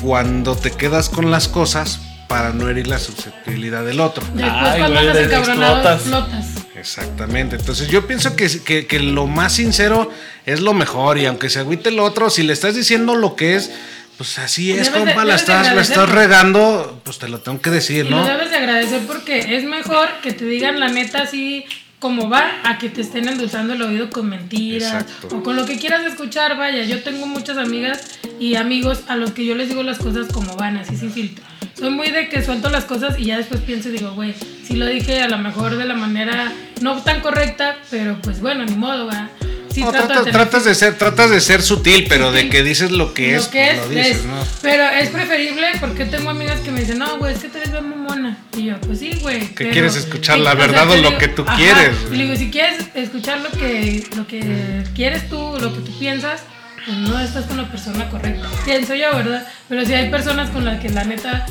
cuando 0.00 0.56
te 0.56 0.70
quedas 0.70 1.08
con 1.08 1.30
las 1.30 1.48
cosas 1.48 2.00
para 2.28 2.52
no 2.52 2.68
herir 2.68 2.86
la 2.86 2.98
susceptibilidad 2.98 3.84
del 3.84 4.00
otro? 4.00 4.24
Después 4.34 4.52
Ay, 4.54 4.78
cuando 4.80 5.00
güey, 5.00 5.08
andas 5.10 5.16
de- 5.16 5.24
encabronado, 5.36 5.74
explotas. 5.94 6.02
flotas. 6.02 6.46
Exactamente. 6.76 7.56
Entonces 7.56 7.88
yo 7.88 8.06
pienso 8.06 8.36
que, 8.36 8.48
que- 8.64 8.86
que 8.86 9.00
lo 9.00 9.26
más 9.26 9.52
sincero 9.54 10.10
es 10.46 10.60
lo 10.60 10.72
mejor. 10.72 11.18
Y 11.18 11.26
aunque 11.26 11.50
se 11.50 11.58
agüite 11.58 11.90
el 11.90 11.98
otro, 11.98 12.30
si 12.30 12.42
le 12.42 12.52
estás 12.52 12.74
diciendo 12.74 13.14
lo 13.16 13.36
que 13.36 13.56
es, 13.56 13.70
pues 14.16 14.38
así 14.38 14.70
es, 14.72 14.86
Debes 14.86 14.92
de- 14.92 14.98
compa, 15.12 15.24
la 15.24 15.34
estás, 15.34 15.74
la 15.74 15.82
estás 15.82 16.08
regando, 16.08 17.00
pues 17.04 17.18
te 17.18 17.28
lo 17.28 17.40
tengo 17.40 17.60
que 17.60 17.70
decir, 17.70 18.06
Y 18.06 18.08
lo 18.08 18.16
¿no? 18.18 18.26
debes 18.26 18.50
de 18.50 18.56
agradecer 18.56 19.00
porque 19.06 19.56
es 19.56 19.64
mejor 19.64 20.08
que 20.22 20.32
te 20.32 20.44
digan 20.44 20.78
la 20.80 20.88
neta 20.88 21.22
así 21.22 21.64
como 22.00 22.30
va 22.30 22.50
a 22.64 22.78
que 22.78 22.88
te 22.88 23.02
estén 23.02 23.28
endulzando 23.28 23.74
el 23.74 23.82
oído 23.82 24.10
con 24.10 24.28
mentiras 24.28 25.02
Exacto. 25.02 25.36
o 25.36 25.42
con 25.42 25.54
lo 25.54 25.66
que 25.66 25.78
quieras 25.78 26.04
escuchar. 26.04 26.56
Vaya, 26.56 26.82
yo 26.82 27.02
tengo 27.02 27.26
muchas 27.26 27.58
amigas 27.58 28.18
y 28.40 28.56
amigos 28.56 29.02
a 29.06 29.16
los 29.16 29.32
que 29.32 29.44
yo 29.44 29.54
les 29.54 29.68
digo 29.68 29.82
las 29.82 29.98
cosas 29.98 30.26
como 30.32 30.56
van, 30.56 30.78
así 30.78 30.96
sin 30.96 31.12
filtro. 31.12 31.44
Soy 31.74 31.90
muy 31.90 32.10
de 32.10 32.28
que 32.28 32.42
suelto 32.42 32.70
las 32.70 32.86
cosas 32.86 33.18
y 33.18 33.26
ya 33.26 33.36
después 33.36 33.60
pienso 33.60 33.90
y 33.90 33.92
digo, 33.92 34.12
güey, 34.14 34.34
sí 34.64 34.76
lo 34.76 34.86
dije 34.86 35.20
a 35.20 35.28
lo 35.28 35.38
mejor 35.38 35.76
de 35.76 35.84
la 35.84 35.94
manera 35.94 36.52
no 36.80 37.00
tan 37.02 37.20
correcta, 37.20 37.76
pero 37.90 38.18
pues 38.22 38.40
bueno, 38.40 38.64
ni 38.64 38.74
modo, 38.74 39.06
va. 39.06 39.28
Sí, 39.72 39.82
No, 39.82 39.92
trato 39.92 40.24
de 40.24 40.32
tratas, 40.32 40.64
de 40.64 40.74
ser, 40.74 40.98
tratas 40.98 41.30
de 41.30 41.40
ser 41.40 41.62
sutil, 41.62 42.06
pero 42.08 42.32
de 42.32 42.48
que 42.48 42.62
dices 42.64 42.90
lo 42.90 43.14
que 43.14 43.36
es, 43.36 43.44
lo 43.44 43.50
que 43.52 43.70
es, 43.70 43.76
pues 43.78 43.88
lo 43.88 43.94
dices, 43.94 44.16
es. 44.18 44.24
¿no? 44.24 44.44
Pero 44.62 44.88
es 44.88 45.08
preferible 45.10 45.66
porque 45.78 46.04
tengo 46.06 46.30
amigas 46.30 46.58
que 46.60 46.72
me 46.72 46.80
dicen, 46.80 46.98
no, 46.98 47.18
güey, 47.18 47.34
es 47.34 47.40
que 47.40 47.48
te 47.48 47.60
ves 47.60 47.70
bien 47.70 47.88
mamona. 47.88 48.36
Y 48.56 48.64
yo, 48.64 48.80
pues 48.80 48.98
sí, 48.98 49.12
güey. 49.22 49.48
pero- 49.54 49.70
quieres 49.70 49.94
escuchar, 49.96 50.38
la 50.38 50.52
o 50.52 50.56
sea, 50.56 50.66
verdad 50.66 50.90
o 50.90 50.96
lo 50.96 51.16
que 51.18 51.28
tú 51.28 51.44
quieres, 51.56 51.90
Y 52.10 52.16
le 52.16 52.24
digo, 52.24 52.36
si 52.36 52.50
quieres 52.50 52.84
escuchar 52.94 53.40
lo 53.40 53.50
que, 53.52 54.04
lo 54.16 54.26
que 54.26 54.82
quieres 54.94 55.28
tú, 55.28 55.36
lo 55.60 55.72
que 55.72 55.80
tú 55.80 55.98
piensas, 55.98 56.42
pues 56.84 56.96
no 56.96 57.20
estás 57.20 57.44
con 57.44 57.58
la 57.58 57.70
persona 57.70 58.08
correcta. 58.08 58.48
Pienso 58.64 58.94
yo, 58.94 59.14
¿verdad? 59.14 59.46
Pero 59.68 59.84
si 59.84 59.92
hay 59.94 60.10
personas 60.10 60.50
con 60.50 60.64
las 60.64 60.80
que 60.80 60.88
la 60.88 61.04
neta, 61.04 61.46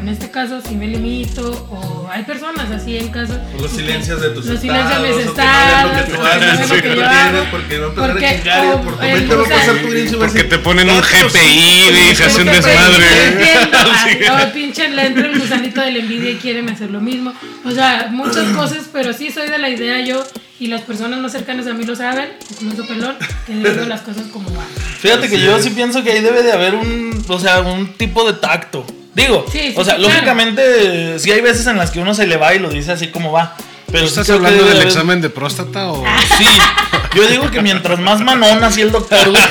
en 0.00 0.08
este 0.08 0.30
caso, 0.30 0.60
si 0.66 0.74
me 0.74 0.86
limito, 0.86 1.50
o 1.70 2.08
hay 2.10 2.22
personas 2.24 2.70
así 2.70 2.96
en 2.96 3.08
caso. 3.08 3.38
Los 3.60 3.70
silencios 3.70 4.20
de 4.20 4.30
tus 4.30 4.46
Los 4.46 4.60
silencios 4.60 5.02
de 5.02 5.08
mis 5.08 5.24
no 5.26 5.30
estados, 5.30 5.92
haces, 5.92 6.66
porque 6.68 6.82
que 6.82 6.96
no 6.96 7.86
no 7.86 7.94
porque 7.94 8.26
a 8.50 8.60
a 8.62 8.74
o- 8.74 8.82
por 8.82 8.94
eh, 8.94 8.96
comento 8.96 9.36
va 9.36 9.42
a 9.42 9.44
o 9.44 9.46
sea, 9.46 9.56
pasar 9.58 9.76
tu 9.76 10.16
a 10.16 10.18
Porque 10.26 10.44
te 10.44 10.58
ponen 10.58 10.88
un 10.90 10.96
"Gato, 11.00 11.08
GPI 11.28 11.38
sí". 11.38 12.10
y 12.10 12.14
se 12.16 12.24
hace 12.24 12.42
un 12.42 12.48
pues, 12.48 12.64
desmadre. 12.64 13.04
ah, 14.28 14.48
o 14.48 14.52
pinche 14.52 14.88
le 14.88 15.06
entra 15.06 15.26
el 15.26 15.38
gusanito 15.38 15.80
de 15.80 15.92
la 15.92 15.98
envidia 15.98 16.30
y 16.30 16.36
quieren 16.36 16.68
hacer 16.68 16.90
lo 16.90 17.00
mismo. 17.00 17.32
O 17.64 17.70
sea, 17.70 18.08
muchas 18.10 18.44
cosas, 18.56 18.88
pero 18.92 19.12
sí 19.12 19.30
soy 19.30 19.48
de 19.48 19.58
la 19.58 19.68
idea 19.68 20.00
yo 20.00 20.24
y 20.58 20.66
las 20.66 20.82
personas 20.82 21.20
más 21.20 21.32
cercanas 21.32 21.66
a 21.66 21.72
mí 21.74 21.84
lo 21.84 21.96
saben, 21.96 22.28
incluso 22.60 22.86
pelón, 22.86 23.16
que 23.46 23.54
digo 23.54 23.86
las 23.86 24.00
cosas 24.02 24.24
como 24.32 24.50
van. 24.50 24.66
Fíjate 25.00 25.28
que 25.28 25.40
yo 25.40 25.58
sí 25.60 25.70
pienso 25.70 26.02
que 26.02 26.12
ahí 26.12 26.20
debe 26.20 26.42
de 26.42 26.52
haber 26.52 26.74
un, 26.74 27.24
o 27.28 27.38
sea, 27.38 27.60
un 27.60 27.94
tipo 27.94 28.24
de 28.30 28.38
tacto. 28.38 28.84
Digo, 29.14 29.44
Sí, 29.50 29.58
sí, 29.58 29.74
o 29.76 29.84
sea, 29.84 29.94
sí, 29.96 30.00
claro. 30.00 30.14
lógicamente 30.14 31.18
sí 31.18 31.30
hay 31.32 31.40
veces 31.40 31.66
en 31.66 31.76
las 31.76 31.90
que 31.90 32.00
uno 32.00 32.14
se 32.14 32.26
le 32.26 32.36
va 32.36 32.54
y 32.54 32.58
lo 32.58 32.68
dice 32.70 32.92
así 32.92 33.08
como 33.08 33.32
va. 33.32 33.56
Pero 33.90 34.06
¿Estás 34.06 34.30
hablando 34.30 34.64
del 34.64 34.76
haber- 34.76 34.86
examen 34.86 35.20
de 35.20 35.30
próstata 35.30 35.90
o.? 35.90 36.04
Sí, 36.38 36.46
yo 37.16 37.26
digo 37.26 37.50
que 37.50 37.60
mientras 37.60 37.98
más 37.98 38.20
manón 38.20 38.62
así 38.62 38.82
el 38.82 38.92
doctor, 38.92 39.28
güey. 39.30 39.42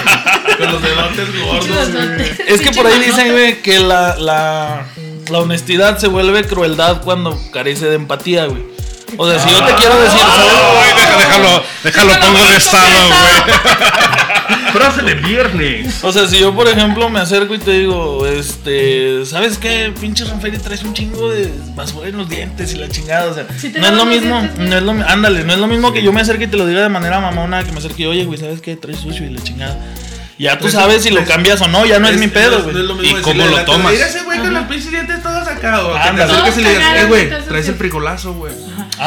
Con 0.58 0.72
los 0.72 0.82
dedotes 0.82 1.42
gordos. 1.44 1.92
güey. 1.92 2.32
Es 2.48 2.62
que 2.62 2.72
por 2.72 2.88
ahí 2.88 3.00
dicen, 3.00 3.32
güey, 3.34 3.62
que 3.62 3.80
la, 3.80 4.16
la, 4.16 4.86
la 5.30 5.40
honestidad 5.40 5.98
se 5.98 6.08
vuelve 6.08 6.46
crueldad 6.46 7.02
cuando 7.02 7.38
carece 7.52 7.88
de 7.88 7.96
empatía, 7.96 8.46
güey. 8.46 8.64
O 9.18 9.30
sea, 9.30 9.40
si 9.40 9.50
yo 9.50 9.62
te 9.66 9.74
quiero 9.76 10.00
decir, 10.00 10.20
¿sabes? 10.20 10.54
Ay, 10.84 10.94
deja- 10.96 11.18
déjalo, 11.18 11.64
déjalo, 11.84 12.20
pongo 12.22 12.46
de 12.46 12.58
estado, 12.58 13.08
güey. 13.08 13.60
Frase 14.72 15.02
de 15.04 15.16
viernes. 15.16 16.04
O 16.04 16.12
sea, 16.12 16.28
si 16.28 16.40
yo, 16.40 16.54
por 16.56 16.68
ejemplo, 16.68 17.10
me 17.10 17.20
acerco 17.20 17.54
y 17.56 17.60
te 17.60 17.72
digo, 17.72 18.26
este, 18.26 19.26
¿sabes 19.26 19.58
qué? 19.58 19.94
Pinche 20.00 20.26
Ranferi 20.26 20.58
traes 20.58 20.84
un 20.84 20.94
chingo 20.94 21.30
de 21.32 21.52
basura 21.76 22.08
en 22.10 22.18
los 22.18 22.30
dientes 22.30 22.74
y 22.74 22.78
la 22.78 22.90
chingada, 22.90 23.32
o 23.32 23.34
sea, 23.34 23.48
Si 23.58 23.70
te 23.70 23.80
no 23.80 23.88
es 23.88 23.94
lo 23.94 24.06
mismo, 24.06 24.40
dientes, 24.42 24.60
no 24.60 24.78
es 24.78 24.84
lo 24.84 24.94
mi- 24.94 25.04
ándale, 25.08 25.44
no 25.44 25.54
es 25.54 25.60
lo 25.60 25.68
mismo 25.68 25.92
que 25.94 26.02
yo 26.02 26.12
me 26.14 26.22
acerque 26.22 26.46
y 26.46 26.48
te 26.48 26.58
lo 26.58 26.66
diga 26.68 26.82
de 26.82 26.90
manera 26.90 27.20
mamona, 27.20 27.64
que 27.64 27.72
me 27.72 27.80
acerque, 27.80 28.08
oye, 28.08 28.26
güey, 28.26 28.40
¿sabes 28.40 28.62
qué? 28.62 28.76
Traes 28.76 29.00
sucio 29.00 29.26
y 29.26 29.30
la 29.30 29.42
chingada. 29.44 29.78
Ya 30.40 30.58
tú 30.58 30.70
sabes 30.70 31.04
si 31.04 31.10
lo 31.10 31.26
cambias 31.26 31.60
o 31.62 31.68
no, 31.68 31.86
ya 31.86 32.00
no 32.00 32.08
es, 32.08 32.18
mi 32.18 32.28
pedo, 32.28 32.64
güey. 32.64 32.74
No 32.74 32.80
es 32.80 32.86
lo 32.86 32.96
mismo 32.96 33.20
¿Y 33.20 33.22
cómo 33.22 33.46
lo 33.46 33.66
tomas? 33.66 33.92
Mira 33.92 34.08
ese 34.08 34.24
güey 34.24 34.40
con 34.40 34.54
los 34.54 34.64
pinches 34.68 34.90
dientes 34.92 35.22
todos 35.22 35.46
que 35.50 36.60
y 36.62 36.64
le 36.64 36.70
digas, 36.70 36.94
Todos 36.94 37.04
eh, 37.04 37.06
güey, 37.08 37.30
traes 37.48 37.68
el 37.68 37.76
fricolazo, 37.76 38.34
güey. 38.34 38.54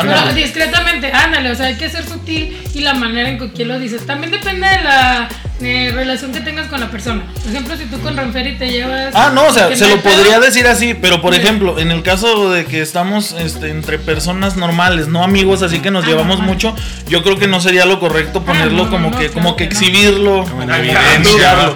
Pero 0.00 0.32
discretamente, 0.34 1.12
ándale, 1.12 1.50
o 1.50 1.54
sea, 1.54 1.66
hay 1.66 1.76
que 1.76 1.88
ser 1.90 2.04
sutil 2.06 2.56
y 2.75 2.80
la 2.80 2.94
manera 2.94 3.28
en 3.28 3.50
que 3.52 3.64
lo 3.64 3.78
dices. 3.78 4.06
También 4.06 4.30
depende 4.32 4.66
de 4.66 4.82
la 4.82 5.28
eh, 5.61 5.92
relación 5.94 6.32
que 6.32 6.40
tengas 6.40 6.66
con 6.68 6.80
la 6.80 6.90
persona. 6.90 7.22
Por 7.42 7.50
ejemplo, 7.52 7.76
si 7.76 7.84
tú 7.84 8.00
con 8.00 8.16
Ranferi 8.16 8.56
te 8.56 8.70
llevas. 8.70 9.14
Ah, 9.14 9.30
no, 9.34 9.46
o 9.46 9.52
sea, 9.52 9.75
se 9.76 9.87
lo 9.88 10.00
pedo, 10.00 10.14
podría 10.14 10.40
decir 10.40 10.66
así, 10.66 10.94
pero 10.94 11.20
por 11.20 11.34
Sí. 11.34 11.40
ejemplo, 11.40 11.78
en 11.78 11.90
el 11.90 12.02
caso 12.02 12.50
de 12.50 12.64
que 12.64 12.80
estamos 12.80 13.32
este, 13.32 13.70
entre 13.70 13.99
personas 13.99 14.56
normales, 14.56 15.08
no 15.08 15.22
amigos, 15.22 15.62
así 15.62 15.80
que 15.80 15.90
nos 15.90 16.04
Ah, 16.04 16.08
llevamos 16.08 16.40
mucho, 16.40 16.75
yo 17.08 17.22
creo 17.22 17.38
que 17.38 17.46
no 17.46 17.61
sería 17.61 17.84
lo 17.84 18.00
correcto 18.00 18.42
ponerlo 18.44 18.84
no, 18.84 18.90
como 18.90 19.11
no, 19.11 19.18
que, 19.18 19.26
claro 19.28 19.34
como 19.34 19.56
que 19.56 19.68
que 19.68 19.75
no. 19.75 19.80
exhibirlo. 19.80 20.44
Como. 20.44 20.62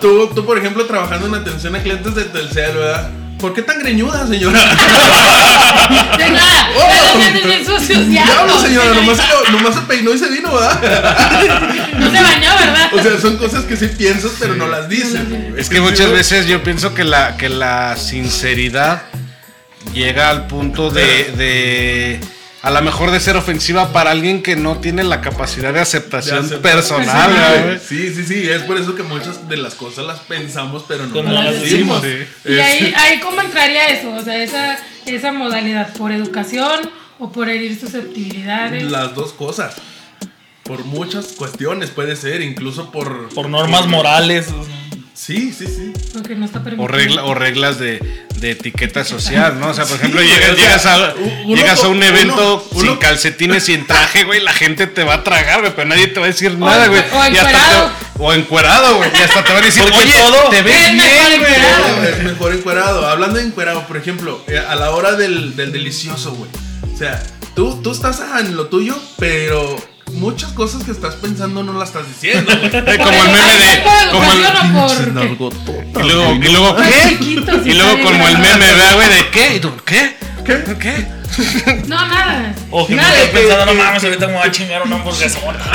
Tú, 0.01 0.31
tú, 0.35 0.45
por 0.45 0.59
ejemplo, 0.59 0.87
trabajando 0.87 1.27
en 1.29 1.35
atención 1.35 1.77
a 1.77 1.81
clientes 1.83 2.15
de 2.15 2.25
Telcel, 2.25 2.75
¿verdad? 2.77 3.11
¿Por 3.39 3.55
qué 3.55 3.63
tan 3.63 3.79
greñuda, 3.79 4.27
señora? 4.27 4.59
Nada, 6.19 6.67
Oh. 6.79 7.19
Diablo, 8.09 8.47
no, 8.47 8.61
señora, 8.61 8.95
nomás 8.95 9.17
se, 9.17 9.53
nomás 9.53 9.75
se 9.75 9.81
peinó 9.83 10.13
y 10.15 10.19
se 10.19 10.29
vino, 10.29 10.53
¿verdad? 10.53 10.81
No 11.99 12.11
se 12.11 12.23
bañó, 12.23 12.51
¿verdad? 12.59 12.91
O 12.93 13.03
sea, 13.03 13.21
son 13.21 13.37
cosas 13.39 13.65
que 13.65 13.77
sí 13.77 13.87
piensas, 13.89 14.33
pero 14.39 14.55
no 14.55 14.67
las 14.67 14.89
dices. 14.89 15.21
Es 15.57 15.69
que 15.69 15.81
muchas 15.81 16.11
veces 16.11 16.47
yo 16.47 16.63
pienso 16.63 16.95
que 16.95 17.05
la, 17.05 17.37
que 17.37 17.49
la 17.49 17.97
sinceridad 17.97 19.03
llega 19.95 20.29
al 20.31 20.47
punto 20.47 20.91
de, 20.91 21.33
de 21.37 22.21
a 22.67 22.71
lo 22.73 22.83
mejor 22.83 23.13
de 23.13 23.21
ser 23.21 23.37
ofensiva 23.37 23.93
para 23.93 24.11
alguien 24.11 24.43
que 24.43 24.57
no 24.57 24.79
tiene 24.79 25.05
la 25.05 25.21
capacidad 25.21 25.73
de 25.73 25.79
aceptación 25.79 26.49
personal. 26.61 27.81
Sí. 27.81 28.11
Sí, 28.11 28.15
sí, 28.17 28.25
sí, 28.25 28.49
es 28.49 28.63
por 28.63 28.77
eso 28.77 28.97
que 28.97 29.05
muchas 29.05 29.49
de 29.49 29.57
las 29.57 29.77
cosas 29.77 30.05
las 30.05 30.19
pensamos, 30.19 30.85
pero 30.89 31.07
no 31.07 31.15
las 31.15 31.25
no 31.27 31.43
las 31.45 31.61
decimos. 31.61 32.03
decimos. 32.03 32.29
Y 32.45 32.59
ahí, 32.59 32.93
ahí 32.97 33.21
cómo 33.21 33.41
entraría 33.41 33.87
eso, 33.87 34.13
o 34.13 34.21
sea, 34.21 34.43
esa, 34.43 34.79
esa 35.05 35.31
modalidad, 35.31 35.95
por 35.95 36.11
educación 36.11 36.91
o 37.21 37.31
por 37.31 37.49
herir 37.49 37.79
susceptibilidades. 37.79 38.91
Las 38.91 39.15
dos 39.15 39.33
cosas. 39.33 39.77
Por 40.65 40.85
muchas 40.85 41.35
cuestiones 41.39 41.91
puede 41.91 42.17
ser, 42.17 42.41
incluso 42.41 42.91
por... 42.91 43.29
Por 43.29 43.49
normas 43.49 43.87
morales. 43.87 44.49
Sí, 45.17 45.51
sí, 45.57 45.67
sí. 45.67 45.93
Porque 46.13 46.35
no 46.35 46.45
está 46.45 46.63
permitido. 46.63 46.85
O, 46.85 46.89
regla- 46.89 47.25
o 47.25 47.35
reglas 47.35 47.79
de, 47.79 48.27
de 48.37 48.51
etiqueta 48.51 49.03
social, 49.03 49.59
¿no? 49.59 49.69
O 49.71 49.75
sea, 49.75 49.87
por 49.87 49.97
ejemplo, 49.97 50.21
Sí, 50.21 50.27
llegas, 50.29 50.51
o 50.51 50.57
sea, 50.57 50.65
llegas 50.67 50.87
a, 50.87 51.15
uno 51.47 51.57
llegas 51.57 51.85
a 51.85 51.89
un 51.89 52.03
evento 52.03 52.35
uno- 52.57 52.65
uno- 52.73 52.81
sin 52.83 52.97
calcetines 52.99 53.67
y 53.71 53.75
en 53.75 53.87
traje, 53.87 54.25
güey, 54.25 54.41
la 54.43 54.53
gente 54.53 54.87
te 54.87 55.05
va 55.05 55.15
a 55.15 55.25
tragar, 55.25 55.61
güey, 55.61 55.73
pero 55.75 55.89
nadie 55.89 56.09
te 56.09 56.21
va 56.21 56.27
a 56.27 56.29
decir 56.29 56.57
nada, 56.59 56.89
güey. 56.89 57.01
o 57.01 57.25
encuerado. 57.25 57.87
te- 57.89 58.07
O 58.23 58.33
encuerado, 58.35 58.97
güey. 58.99 59.11
Y 59.19 59.23
hasta 59.23 59.43
te 59.43 59.53
van 59.53 59.63
a 59.63 59.67
decir, 59.67 59.83
Porque 59.85 59.99
oye, 59.99 60.13
todo- 60.13 60.51
te 60.51 60.63
ves 60.63 60.93
bien, 60.93 61.41
güey. 61.41 62.25
mejor 62.25 62.53
encuerado. 62.55 63.07
Hablando 63.09 63.39
de 63.39 63.45
encuerado, 63.45 63.87
por 63.87 63.97
ejemplo, 63.97 64.45
eh, 64.49 64.59
a 64.59 64.75
la 64.75 64.91
hora 64.91 65.13
del, 65.17 65.57
del 65.57 65.73
delicioso, 65.73 66.33
güey. 66.35 66.51
O 66.95 66.97
sea, 66.99 67.23
tú, 67.55 67.81
tú 67.83 67.91
estás 67.93 68.21
en 68.41 68.55
lo 68.57 68.67
tuyo, 68.69 68.99
pero 69.19 69.77
muchas 70.13 70.53
cosas 70.53 70.85
que 70.85 70.91
estás 70.91 71.15
pensando 71.17 71.63
no 71.63 71.73
las 71.73 71.89
estás 71.91 72.07
diciendo. 72.09 72.51
Eh, 72.63 72.99
Como 72.99 73.23
el 73.23 73.31
meme 73.31 73.57
de. 73.59 73.83
Como 74.13 74.33
el, 74.33 74.39
el. 75.19 76.05
y 76.05 76.09
luego, 76.09 76.35
y 76.35 76.49
luego, 76.49 76.77
¿qué? 76.77 77.19
Y 77.65 77.75
luego 77.75 78.03
como 78.03 78.29
el 78.29 78.39
meme, 78.39 78.59
¿verdad, 78.59 78.95
güey? 78.95 79.09
¿De 79.09 79.31
qué? 79.31 79.57
¿Y 79.57 79.61
tú, 79.61 79.73
qué? 79.85 80.17
¿Qué? 80.45 80.77
¿Qué? 80.79 81.16
No, 81.87 82.07
nada. 82.07 82.55
O 82.71 82.87
que 82.87 82.95
me 82.95 83.03
Nada. 83.03 83.15
pensando, 83.33 83.67
no 83.67 83.75
mames, 83.75 84.05
ahorita 84.05 84.27
me 84.27 84.33
voy 84.35 84.43
a 84.43 84.51
chingar 84.51 84.83
una 84.83 84.97
hamburguesona. 84.97 85.59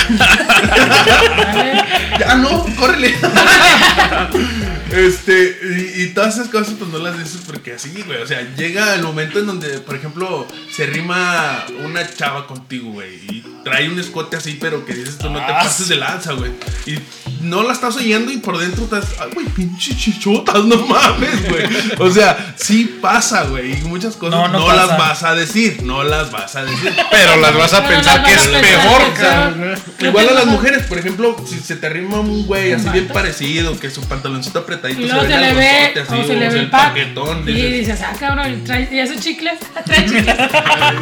Ya 2.20 2.36
no, 2.36 2.66
córrele. 2.78 3.16
este, 4.92 5.58
y, 5.98 6.04
y 6.04 6.08
todas 6.14 6.36
esas 6.36 6.50
cosas, 6.50 6.76
pues 6.78 6.90
no 6.92 7.00
las 7.00 7.18
dices 7.18 7.42
porque 7.46 7.74
así, 7.74 7.92
güey. 8.06 8.22
O 8.22 8.28
sea, 8.28 8.42
llega 8.56 8.94
el 8.96 9.04
momento 9.04 9.40
en 9.40 9.48
donde, 9.48 9.80
por 9.80 9.96
ejemplo, 9.96 10.48
se 10.72 10.86
rima 10.86 11.66
una 11.84 12.08
chava 12.08 12.46
contigo, 12.48 12.92
güey. 12.92 13.16
Y 13.30 13.44
trae 13.64 13.90
un 13.90 14.00
escote 14.00 14.36
así, 14.38 14.58
pero 14.60 14.86
que 14.86 14.94
dices 14.94 15.18
tú 15.18 15.30
no 15.30 15.40
te 15.40 15.52
Ah, 15.52 15.60
pases 15.64 15.88
de 15.88 15.96
lanza, 15.96 16.34
güey. 16.34 16.52
Y 16.86 17.00
no 17.42 17.64
la 17.64 17.74
estás 17.74 17.96
oyendo 17.96 18.32
y 18.32 18.38
por 18.38 18.58
dentro 18.60 18.84
estás, 18.84 19.06
ay, 19.20 19.30
güey, 19.34 19.48
pinche 19.48 19.96
chichotas, 19.96 20.64
no 20.66 20.78
mames, 20.86 21.50
güey. 21.50 21.64
O 22.00 22.12
sea, 22.12 22.54
sí 22.58 22.98
pasa, 23.02 23.44
güey. 23.44 23.80
Y 23.80 23.82
muchas 23.84 24.16
cosas 24.16 24.40
No, 24.40 24.48
no, 24.48 24.60
no 24.68 24.76
las 24.76 24.98
vas 24.98 25.24
a 25.24 25.34
decir, 25.34 25.51
no 25.84 26.04
las 26.04 26.32
vas 26.32 26.56
a 26.56 26.64
decir. 26.64 26.94
Pero 27.12 27.38
las 27.38 27.56
vas 27.56 27.74
a 27.74 27.84
Pero 27.84 27.96
pensar 27.96 28.24
que 28.24 28.34
es 28.34 28.48
peor, 28.48 29.14
cabrón. 29.14 29.76
Igual 30.00 30.30
a 30.30 30.34
las 30.34 30.46
mujeres, 30.46 30.84
por 30.84 30.98
ejemplo, 30.98 31.36
si 31.48 31.60
se 31.60 31.76
te 31.76 31.88
arrima 31.88 32.20
un 32.20 32.46
güey 32.46 32.74
así 32.74 32.90
bien 32.90 33.08
parecido, 33.08 33.80
que 33.80 33.90
su 33.90 34.02
pantaloncito 34.02 34.60
apretadito 34.60 35.02
Y 35.02 35.06
luego 35.06 35.22
se 35.22 35.38
le 35.38 35.50
el 35.50 35.56
ve, 35.56 36.02
así, 36.02 36.16
o 36.16 36.24
se 36.26 36.36
le 36.36 36.50
ve 36.50 36.60
el 36.60 36.70
paquetón. 36.70 37.48
Y 37.48 37.54
dices, 37.54 38.00
ah, 38.02 38.14
cabrón, 38.20 38.64
trae, 38.64 38.88
¿y 38.92 39.00
esos 39.00 39.20
chicles? 39.20 39.60
¿Trae 39.86 40.06
chicles? 40.06 40.36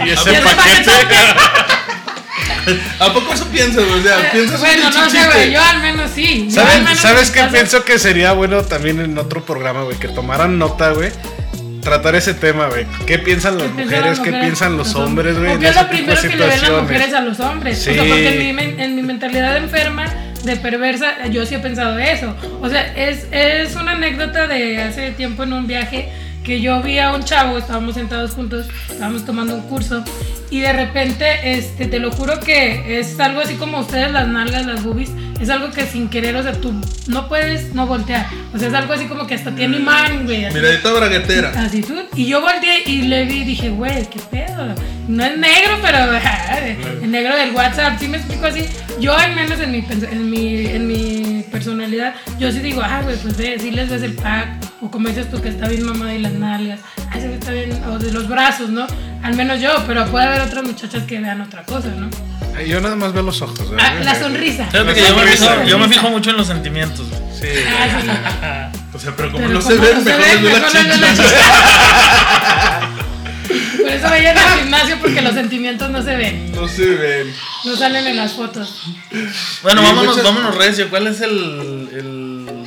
Y 0.06 0.10
ese 0.10 0.42
paquete. 0.42 0.92
¿A 3.00 3.14
poco 3.14 3.34
eso 3.34 3.46
piensas? 3.48 3.84
O 3.84 4.02
sea, 4.02 4.32
piensas 4.32 4.60
Bueno, 4.60 4.88
en 4.88 4.94
no 4.94 5.10
sé, 5.10 5.26
güey, 5.26 5.52
yo 5.52 5.62
al 5.62 5.82
menos 5.82 6.12
sí. 6.14 6.50
¿Sabes, 6.52 6.84
menos 6.84 7.00
¿sabes 7.00 7.32
qué 7.32 7.44
pienso 7.46 7.84
que 7.84 7.98
sería 7.98 8.34
bueno 8.34 8.64
también 8.64 9.00
en 9.00 9.18
otro 9.18 9.44
programa, 9.44 9.84
güey? 9.84 9.98
Que 9.98 10.08
tomaran 10.10 10.58
nota, 10.58 10.92
güey. 10.92 11.12
Tratar 11.90 12.16
ese 12.16 12.36
tema, 12.36 12.68
güey. 12.68 12.86
¿Qué 13.08 13.18
piensan 13.18 13.58
las 13.58 13.64
¿Qué 13.68 13.74
piensan 13.74 14.00
mujeres? 14.00 14.20
¿Qué 14.20 14.32
piensan 14.32 14.78
los 14.78 14.94
hombres, 14.94 15.38
güey? 15.40 15.50
¿O 15.50 15.54
en 15.56 15.60
qué 15.60 15.68
es 15.70 15.76
lo 15.76 15.88
primero 15.90 16.22
que 16.22 16.28
le 16.30 16.48
ven 16.48 16.62
las 16.62 16.82
mujeres 16.84 17.14
a 17.16 17.22
los 17.22 17.40
hombres? 17.40 17.80
O 17.80 17.84
sea, 17.84 17.94
Sí. 17.94 18.00
porque 18.10 18.50
en 18.50 18.56
mi, 18.56 18.84
en 18.84 18.96
mi 18.96 19.02
mentalidad 19.02 19.58
enferma, 19.58 20.06
de 20.44 20.56
perversa, 20.56 21.28
yo 21.32 21.46
sí 21.48 21.56
he 21.56 21.60
pensado 21.60 21.98
eso. 21.98 22.36
O 22.62 22.70
sea, 22.70 22.94
es, 22.96 23.26
es 23.32 23.76
una 23.76 23.94
anécdota 23.94 24.48
de 24.48 24.82
hace 24.84 25.12
tiempo 25.12 25.44
en 25.44 25.54
un 25.54 25.66
viaje 25.66 26.10
que 26.44 26.62
yo 26.62 26.82
vi 26.84 27.00
a 27.00 27.12
un 27.14 27.24
chavo, 27.24 27.58
estábamos 27.58 27.96
sentados 27.96 28.32
juntos, 28.32 28.68
estábamos 28.90 29.26
tomando 29.26 29.56
un 29.56 29.62
curso 29.64 30.04
y 30.52 30.62
de 30.62 30.74
repente, 30.74 31.58
este, 31.58 31.86
te 31.86 32.00
lo 32.00 32.12
juro 32.12 32.40
que 32.40 33.00
es 33.00 33.20
algo 33.20 33.40
así 33.40 33.56
como 33.56 33.80
ustedes 33.80 34.12
las 34.12 34.28
nalgas, 34.28 34.66
las 34.66 34.84
boobies, 34.84 35.12
es 35.40 35.50
algo 35.50 35.72
que 35.72 35.86
sin 35.86 36.10
querer, 36.10 36.36
o 36.36 36.44
sea, 36.44 36.54
tú 36.54 36.74
no 37.08 37.28
puedes 37.28 37.74
no 37.74 37.86
voltear. 37.88 38.26
O 38.54 38.58
sea, 38.58 38.68
es 38.68 38.74
algo 38.74 38.94
así 38.94 39.06
como 39.06 39.28
que 39.28 39.36
hasta 39.36 39.54
tiene 39.54 39.78
imán, 39.78 40.26
güey. 40.26 40.46
así. 40.46 40.56
Miradita 40.56 40.92
braguetera. 40.92 41.52
Así 41.56 41.82
tú. 41.82 41.96
Y 42.16 42.26
yo 42.26 42.42
volteé 42.42 42.84
y 42.86 43.04
le 43.04 43.26
vi 43.26 43.42
y 43.42 43.46
dije, 43.46 43.70
güey, 43.70 44.06
qué 44.10 44.20
pedo. 44.32 44.76
No 45.08 45.24
es 45.24 45.38
negro, 45.38 45.78
pero 45.82 45.98
el 47.02 47.12
negro 47.12 47.36
del 47.36 47.52
WhatsApp, 47.52 48.00
sí 48.00 48.08
me 48.08 48.18
explico 48.18 48.46
así. 48.48 48.66
Yo, 49.00 49.16
al 49.16 49.36
menos 49.36 49.60
en 49.60 49.72
mi, 49.72 49.82
pens- 49.82 50.12
en 50.12 50.30
mi, 50.30 50.66
en 50.66 50.88
mi 50.88 51.44
personalidad, 51.52 52.14
yo 52.40 52.52
sí 52.52 52.60
digo, 52.60 52.82
ah, 52.84 53.02
güey, 53.04 53.16
pues 53.18 53.38
ve, 53.38 53.58
sí 53.60 53.72
les 53.72 53.90
ves 53.90 54.02
el 54.04 54.14
pack. 54.14 54.48
O 54.82 54.90
como 54.92 55.10
dices 55.10 55.30
tú, 55.30 55.42
que 55.42 55.50
está 55.50 55.68
bien 55.68 55.86
mamá 55.86 56.14
y 56.14 56.20
las 56.20 56.34
nalgas. 56.34 56.80
Ah, 57.12 57.18
güey 57.18 57.34
está 57.34 57.52
bien. 57.52 57.72
O 57.86 57.98
de 58.00 58.12
los 58.12 58.28
brazos, 58.28 58.70
¿no? 58.70 58.88
Al 59.24 59.36
menos 59.36 59.60
yo, 59.62 59.72
pero 59.88 60.06
puede 60.08 60.26
haber 60.26 60.42
otras 60.42 60.64
muchachas 60.64 61.04
que 61.04 61.20
vean 61.20 61.42
otra 61.42 61.64
cosa, 61.64 61.90
¿no? 61.90 62.10
Yo 62.66 62.82
nada 62.82 62.96
más 62.96 63.14
veo 63.14 63.24
los 63.24 63.42
ojos. 63.42 63.72
Ah, 63.80 63.94
la 64.04 64.16
sonrisa. 64.20 64.68
Yo 64.74 64.84
me, 64.84 64.94
fijo, 64.94 65.64
yo 65.66 65.80
me 65.80 65.88
fijo 65.88 66.10
mucho 66.10 66.32
en 66.32 66.38
los 66.38 66.48
sentimientos. 66.48 67.08
güey. 67.10 67.22
Sí. 67.40 67.48
Ah, 67.68 68.70
sí. 68.72 68.80
O 68.92 68.98
sea, 69.02 69.14
pero 69.16 69.32
como 69.32 69.46
Pero 69.48 69.60
no 69.60 69.62
como 69.62 69.76
se 69.76 69.80
ven, 69.80 70.04
se 70.04 70.18
mejor 70.18 70.74
ven. 70.74 70.84
Por 73.78 73.90
eso 73.90 74.04
vayan 74.10 74.38
al 74.38 74.60
gimnasio 74.60 74.98
porque 75.02 75.22
los 75.22 75.34
sentimientos 75.34 75.90
no 75.90 76.04
se 76.04 76.16
ven, 76.16 76.52
No 76.52 76.68
se 76.68 76.86
ven. 76.86 77.34
no 77.66 77.76
salen 77.76 78.06
en 78.08 78.18
las 78.18 78.34
fotos. 78.34 78.82
Bueno, 79.64 79.82
vámonos, 79.82 80.08
muchas- 80.18 80.24
vámonos 80.24 80.56
recio. 80.56 80.90
¿Cuál 80.90 81.08
es 81.08 81.22
el, 81.22 81.32
el, 81.94 82.64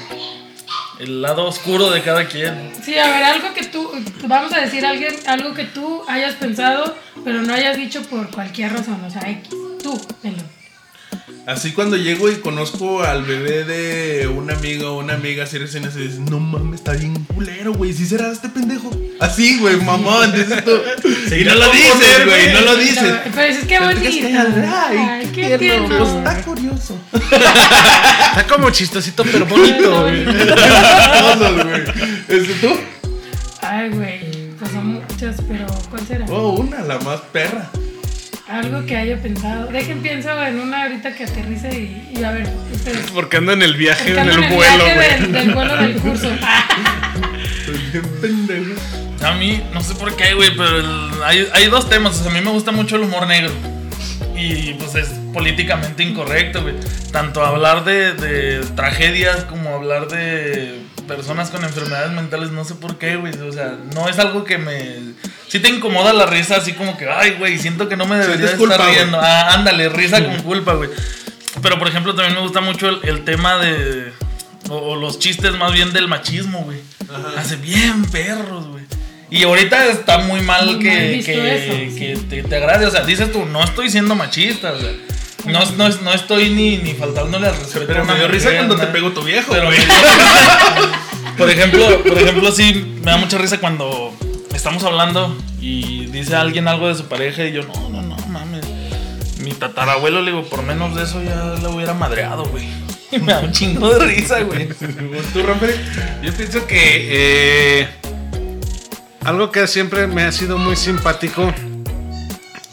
el 0.98 1.22
lado 1.22 1.46
oscuro 1.46 1.90
de 1.90 2.02
cada 2.02 2.26
quien? 2.26 2.72
Sí, 2.82 2.96
a 2.98 3.06
ver, 3.08 3.22
algo 3.24 3.54
que 3.54 3.64
tú, 3.64 3.90
vamos 4.26 4.52
a 4.52 4.60
decir 4.60 4.84
alguien, 4.84 5.14
algo 5.26 5.54
que 5.54 5.64
tú 5.64 6.02
hayas 6.08 6.34
pensado, 6.34 6.96
pero 7.24 7.42
no 7.42 7.54
hayas 7.54 7.76
dicho 7.76 8.02
por 8.02 8.30
cualquier 8.30 8.72
razón, 8.72 9.02
o 9.04 9.10
sea, 9.10 9.28
X. 9.30 9.48
Tú, 9.82 10.00
Melo. 10.22 10.42
Así 11.44 11.72
cuando 11.72 11.96
llego 11.96 12.30
y 12.30 12.36
conozco 12.36 13.02
al 13.02 13.24
bebé 13.24 13.64
de 13.64 14.28
un 14.28 14.48
amigo 14.48 14.90
o 14.92 14.98
una 15.00 15.14
amiga 15.14 15.42
así 15.42 15.58
recién 15.58 15.84
así 15.84 15.98
dices, 15.98 16.20
no 16.20 16.38
mames, 16.38 16.76
está 16.76 16.92
bien 16.92 17.14
culero, 17.34 17.72
güey. 17.72 17.92
¿Sí 17.92 18.06
será 18.06 18.30
este 18.30 18.48
pendejo? 18.48 18.90
Así, 19.18 19.58
güey, 19.58 19.76
mamón, 19.76 20.32
dices 20.32 20.64
tú. 20.64 20.70
y 21.34 21.42
no 21.44 21.54
lo 21.56 21.70
dices, 21.72 22.26
güey, 22.26 22.52
no 22.52 22.60
lo 22.60 22.76
dices. 22.76 23.14
Pero 23.34 23.42
es 23.42 23.58
que 23.58 23.76
Pero 23.76 23.88
te 23.88 23.94
bonito. 23.94 24.26
Ay, 24.28 24.96
Ay, 24.98 25.26
qué 25.34 25.48
qué 25.48 25.58
tierno. 25.58 25.98
Pues 25.98 26.10
está 26.10 26.42
curioso. 26.42 26.98
Está 27.12 28.46
como 28.48 28.70
chistosito, 28.70 29.24
pero 29.24 29.44
bonito, 29.44 30.02
güey. 30.02 30.24
Cosas, 30.24 31.64
güey. 31.64 31.82
¿Este 32.28 32.54
tú? 32.60 32.68
Ay, 33.62 33.90
güey, 33.90 34.50
pues 34.58 34.70
son 34.70 34.86
muchas, 34.86 35.36
pero 35.48 35.66
¿cuál 35.90 36.06
será? 36.06 36.24
Oh, 36.28 36.50
una, 36.52 36.82
la 36.82 37.00
más 37.00 37.20
perra. 37.32 37.68
Algo 38.52 38.84
que 38.86 38.96
haya 38.96 39.16
pensado. 39.16 39.66
Dejen 39.68 40.00
pienso 40.00 40.30
en 40.44 40.60
una 40.60 40.82
ahorita 40.82 41.14
que 41.14 41.24
aterrice 41.24 41.68
y, 41.72 42.18
y 42.18 42.22
a 42.24 42.32
ver, 42.32 42.48
ustedes. 42.72 43.10
Porque 43.12 43.38
ando 43.38 43.52
en 43.52 43.62
el 43.62 43.74
viaje, 43.76 44.10
en 44.12 44.18
el 44.18 44.42
en 44.44 44.54
vuelo, 44.54 44.84
viaje 44.84 44.94
güey. 44.94 45.08
del, 45.22 45.32
del 45.32 45.50
vuelo 45.54 45.76
del 45.76 45.94
curso. 45.96 46.28
A 49.24 49.32
mí, 49.34 49.62
no 49.72 49.80
sé 49.80 49.94
por 49.94 50.16
qué, 50.16 50.34
güey, 50.34 50.50
pero 50.56 50.78
el- 50.80 51.22
hay, 51.24 51.48
hay 51.52 51.68
dos 51.68 51.88
temas. 51.88 52.18
O 52.18 52.22
sea, 52.22 52.30
a 52.32 52.34
mí 52.34 52.40
me 52.40 52.50
gusta 52.50 52.72
mucho 52.72 52.96
el 52.96 53.02
humor 53.02 53.26
negro. 53.26 53.52
Y 54.34 54.74
pues 54.74 54.94
es 54.96 55.08
políticamente 55.32 56.02
incorrecto, 56.02 56.62
güey. 56.62 56.74
Tanto 57.12 57.44
hablar 57.44 57.84
de, 57.84 58.12
de 58.14 58.60
tragedias 58.74 59.44
como 59.44 59.74
hablar 59.76 60.08
de 60.08 60.80
personas 61.02 61.50
con 61.50 61.64
enfermedades 61.64 62.12
mentales, 62.12 62.50
no 62.50 62.64
sé 62.64 62.74
por 62.74 62.98
qué, 62.98 63.16
güey. 63.16 63.32
O 63.38 63.52
sea, 63.52 63.76
no 63.94 64.08
es 64.08 64.18
algo 64.18 64.44
que 64.44 64.58
me. 64.58 64.96
Sí 65.48 65.60
te 65.60 65.68
incomoda 65.68 66.12
la 66.12 66.26
risa, 66.26 66.56
así 66.56 66.72
como 66.72 66.96
que, 66.96 67.08
ay, 67.08 67.36
güey, 67.38 67.58
siento 67.58 67.88
que 67.88 67.96
no 67.96 68.06
me 68.06 68.16
debería 68.16 68.50
estar 68.50 68.86
riendo. 68.86 69.18
Ah, 69.20 69.54
ándale, 69.54 69.88
risa 69.88 70.24
con 70.24 70.42
culpa, 70.42 70.74
güey. 70.74 70.90
Pero 71.62 71.78
por 71.78 71.88
ejemplo, 71.88 72.14
también 72.14 72.34
me 72.34 72.40
gusta 72.42 72.60
mucho 72.60 72.88
el, 72.88 73.00
el 73.02 73.24
tema 73.24 73.58
de. 73.58 74.12
O, 74.70 74.76
o 74.76 74.96
los 74.96 75.18
chistes 75.18 75.52
más 75.52 75.72
bien 75.72 75.92
del 75.92 76.08
machismo, 76.08 76.62
güey. 76.62 76.78
Hace 77.36 77.56
bien 77.56 78.04
perros, 78.06 78.68
güey. 78.68 78.84
Y 79.30 79.44
ahorita 79.44 79.86
está 79.86 80.18
muy 80.18 80.42
mal 80.42 80.66
Muy 80.66 80.78
que, 80.78 80.90
mal 80.90 81.08
visto 81.08 81.32
que, 81.32 81.56
eso, 81.56 81.98
que 81.98 82.16
te, 82.28 82.42
te 82.42 82.56
agrade. 82.56 82.86
O 82.86 82.90
sea, 82.90 83.02
dices 83.02 83.32
tú, 83.32 83.46
no 83.46 83.64
estoy 83.64 83.90
siendo 83.90 84.14
machista, 84.14 84.72
o 84.72 84.78
sea. 84.78 84.90
No, 85.46 85.64
no, 85.76 85.88
no 85.88 86.12
estoy 86.12 86.50
ni, 86.50 86.78
ni 86.78 86.94
faltándole 86.94 87.48
al 87.48 87.56
respeto. 87.56 87.86
Pero 87.86 88.04
me 88.04 88.14
dio 88.14 88.28
risa 88.28 88.48
mujer, 88.48 88.66
cuando 88.66 88.84
te 88.84 88.86
pegó 88.92 89.10
tu 89.10 89.22
viejo, 89.22 89.52
Pero 89.52 89.70
por 91.36 91.50
ejemplo, 91.50 92.02
por 92.02 92.18
ejemplo, 92.18 92.52
sí, 92.52 92.98
me 93.04 93.10
da 93.10 93.16
mucha 93.16 93.38
risa 93.38 93.58
cuando 93.58 94.12
estamos 94.54 94.84
hablando 94.84 95.36
y 95.60 96.06
dice 96.06 96.36
alguien 96.36 96.68
algo 96.68 96.88
de 96.88 96.94
su 96.94 97.06
pareja 97.06 97.44
y 97.44 97.52
yo, 97.52 97.62
no, 97.64 97.88
no, 97.88 98.02
no, 98.02 98.16
mames. 98.28 98.64
Mi 99.38 99.52
tatarabuelo, 99.52 100.20
le 100.20 100.30
digo, 100.30 100.44
por 100.44 100.62
menos 100.62 100.94
de 100.94 101.02
eso 101.02 101.20
ya 101.22 101.54
le 101.60 101.68
hubiera 101.68 101.94
madreado, 101.94 102.44
güey. 102.46 102.68
Y 103.12 103.18
me 103.18 103.34
da 103.34 103.40
un 103.40 103.52
chingo 103.52 103.92
de 103.92 104.06
risa, 104.06 104.40
güey. 104.40 104.68
¿Tú, 105.34 105.42
Rafael? 105.42 105.78
Yo 106.22 106.32
pienso 106.32 106.66
que 106.66 107.80
eh, 107.80 107.88
algo 109.22 109.50
que 109.50 109.66
siempre 109.66 110.06
me 110.06 110.22
ha 110.22 110.32
sido 110.32 110.56
muy 110.56 110.76
simpático. 110.76 111.52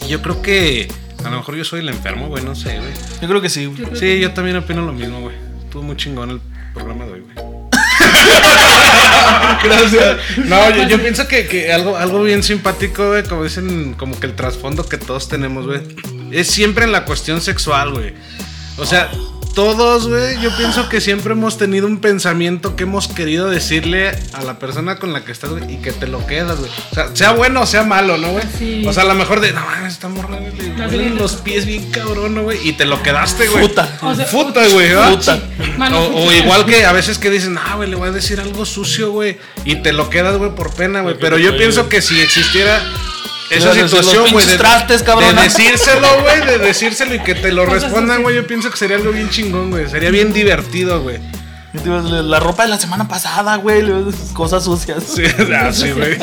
y 0.02 0.08
Yo 0.08 0.22
creo 0.22 0.42
que 0.42 0.88
a 1.24 1.30
lo 1.30 1.38
mejor 1.38 1.56
yo 1.56 1.66
soy 1.66 1.82
el 1.82 1.90
enfermo, 1.90 2.28
güey, 2.28 2.44
no 2.44 2.56
sé, 2.56 2.78
güey. 2.78 2.92
Yo 3.22 3.28
creo 3.28 3.42
que 3.42 3.50
sí, 3.50 3.66
güey. 3.66 3.96
Sí, 3.96 4.20
yo 4.20 4.32
también 4.32 4.58
opino 4.58 4.82
lo 4.82 4.94
mismo, 4.94 5.22
güey. 5.22 5.36
Estuvo 5.64 5.84
muy 5.84 5.96
chingón 5.96 6.32
el 6.32 6.42
programa 6.74 7.06
de 7.06 7.12
hoy, 7.14 7.22
güey. 7.22 7.36
Gracias. 9.64 10.18
No, 10.46 10.70
yo, 10.70 10.88
yo 10.88 11.02
pienso 11.02 11.28
que, 11.28 11.48
que 11.48 11.74
algo, 11.74 11.98
algo 11.98 12.24
bien 12.24 12.44
simpático, 12.44 13.10
güey, 13.10 13.24
como 13.24 13.44
dicen, 13.44 13.94
como 13.94 14.20
que 14.20 14.28
el 14.28 14.36
trasfondo 14.36 14.88
que 14.88 14.98
todos 14.98 15.28
tenemos, 15.28 15.66
güey, 15.66 15.82
es 16.32 16.48
siempre 16.48 16.86
en 16.86 16.92
la 16.92 17.06
cuestión 17.06 17.42
sexual, 17.42 17.92
güey. 17.92 18.14
O 18.78 18.86
sea, 18.86 19.10
todos, 19.54 20.08
güey, 20.08 20.40
yo 20.42 20.56
pienso 20.56 20.90
que 20.90 21.02
siempre 21.02 21.34
hemos 21.34 21.58
tenido 21.58 21.88
un 21.88 22.00
pensamiento 22.00 22.76
que 22.76 22.84
hemos 22.84 23.08
querido 23.08 23.50
decirle 23.50 24.12
a 24.34 24.44
la 24.44 24.60
persona 24.60 24.98
con 24.98 25.14
la 25.14 25.24
que 25.24 25.32
estás, 25.32 25.50
güey, 25.50 25.74
y 25.74 25.78
que 25.78 25.92
te 25.92 26.08
lo 26.08 26.26
quedas, 26.26 26.60
güey. 26.60 26.72
O 26.92 26.96
sea, 26.96 27.16
sea 27.16 27.32
bueno 27.34 27.62
o 27.62 27.66
sea 27.66 27.84
malo, 27.84 28.18
¿no, 28.18 28.32
güey? 28.32 28.46
Sí. 28.58 28.86
O 28.88 28.94
sea, 28.94 29.04
a 29.04 29.06
lo 29.06 29.16
mejor 29.16 29.40
de, 29.42 29.52
no, 29.54 29.62
mames, 29.62 29.94
esta 29.94 30.08
morra, 30.08 30.38
güey, 30.38 30.52
le 30.56 30.88
duelen 30.88 31.16
los 31.18 31.36
pies 31.38 31.66
bien 31.66 31.90
cabrón, 31.92 32.36
¿no, 32.36 32.44
güey? 32.44 32.60
Y 32.68 32.74
te 32.74 32.86
lo 32.86 33.02
quedaste, 33.04 33.48
güey. 33.48 33.68
Puta. 33.68 33.98
O 34.02 34.16
sea, 34.16 34.26
Futa, 34.26 34.68
güey. 34.68 34.90
Mano, 35.78 36.00
O, 36.00 36.28
o 36.28 36.32
igual 36.32 36.66
que 36.66 36.86
a 36.86 36.92
veces 36.92 37.18
que 37.18 37.30
dicen, 37.30 37.58
ah, 37.58 37.76
güey, 37.76 37.90
le 37.90 37.96
voy 37.96 38.10
a 38.10 38.12
decir 38.12 38.40
algo 38.40 38.66
sucio, 38.66 39.12
güey. 39.12 39.38
Y 39.66 39.78
te 39.78 39.94
lo 39.94 40.10
quedas, 40.10 40.38
güey, 40.38 40.54
por 40.56 40.74
pena, 40.74 41.02
güey. 41.02 41.16
Pero 41.20 41.38
yo 41.38 41.58
pienso 41.58 41.90
que 41.90 42.02
si 42.02 42.20
existiera 42.20 42.82
esa 43.50 43.74
situación, 43.74 44.24
"Los 44.24 44.32
güey, 44.32 44.46
de, 44.46 44.52
pinches 44.52 44.58
trastes, 44.58 45.04
cabrón". 45.04 45.36
de 45.36 45.42
decírselo, 45.44 46.22
güey, 46.22 46.46
de 46.46 46.58
decírselo 46.60 47.16
y 47.16 47.20
que 47.20 47.36
te 47.36 47.52
lo 47.52 47.66
respondan, 47.66 48.22
güey, 48.22 48.36
yo 48.36 48.48
pienso 48.48 48.70
que 48.70 48.78
sería 48.78 48.98
algo 48.98 49.12
bien 49.12 49.30
chingón, 49.30 49.72
güey. 49.72 49.90
Sería 49.90 50.12
bien 50.12 50.34
divertido, 50.34 51.02
güey. 51.02 51.20
La 51.72 52.40
ropa 52.40 52.64
de 52.64 52.70
la 52.70 52.80
semana 52.80 53.08
pasada, 53.08 53.58
güey. 53.58 53.84
le 53.84 53.90
ibas 53.90 54.02
a 54.02 54.06
decir, 54.06 54.34
Cosas 54.34 54.64
sucias. 54.64 55.04
Sí, 55.04 55.24
ah, 55.56 55.72
sí, 55.72 55.92
güey. 55.92 56.18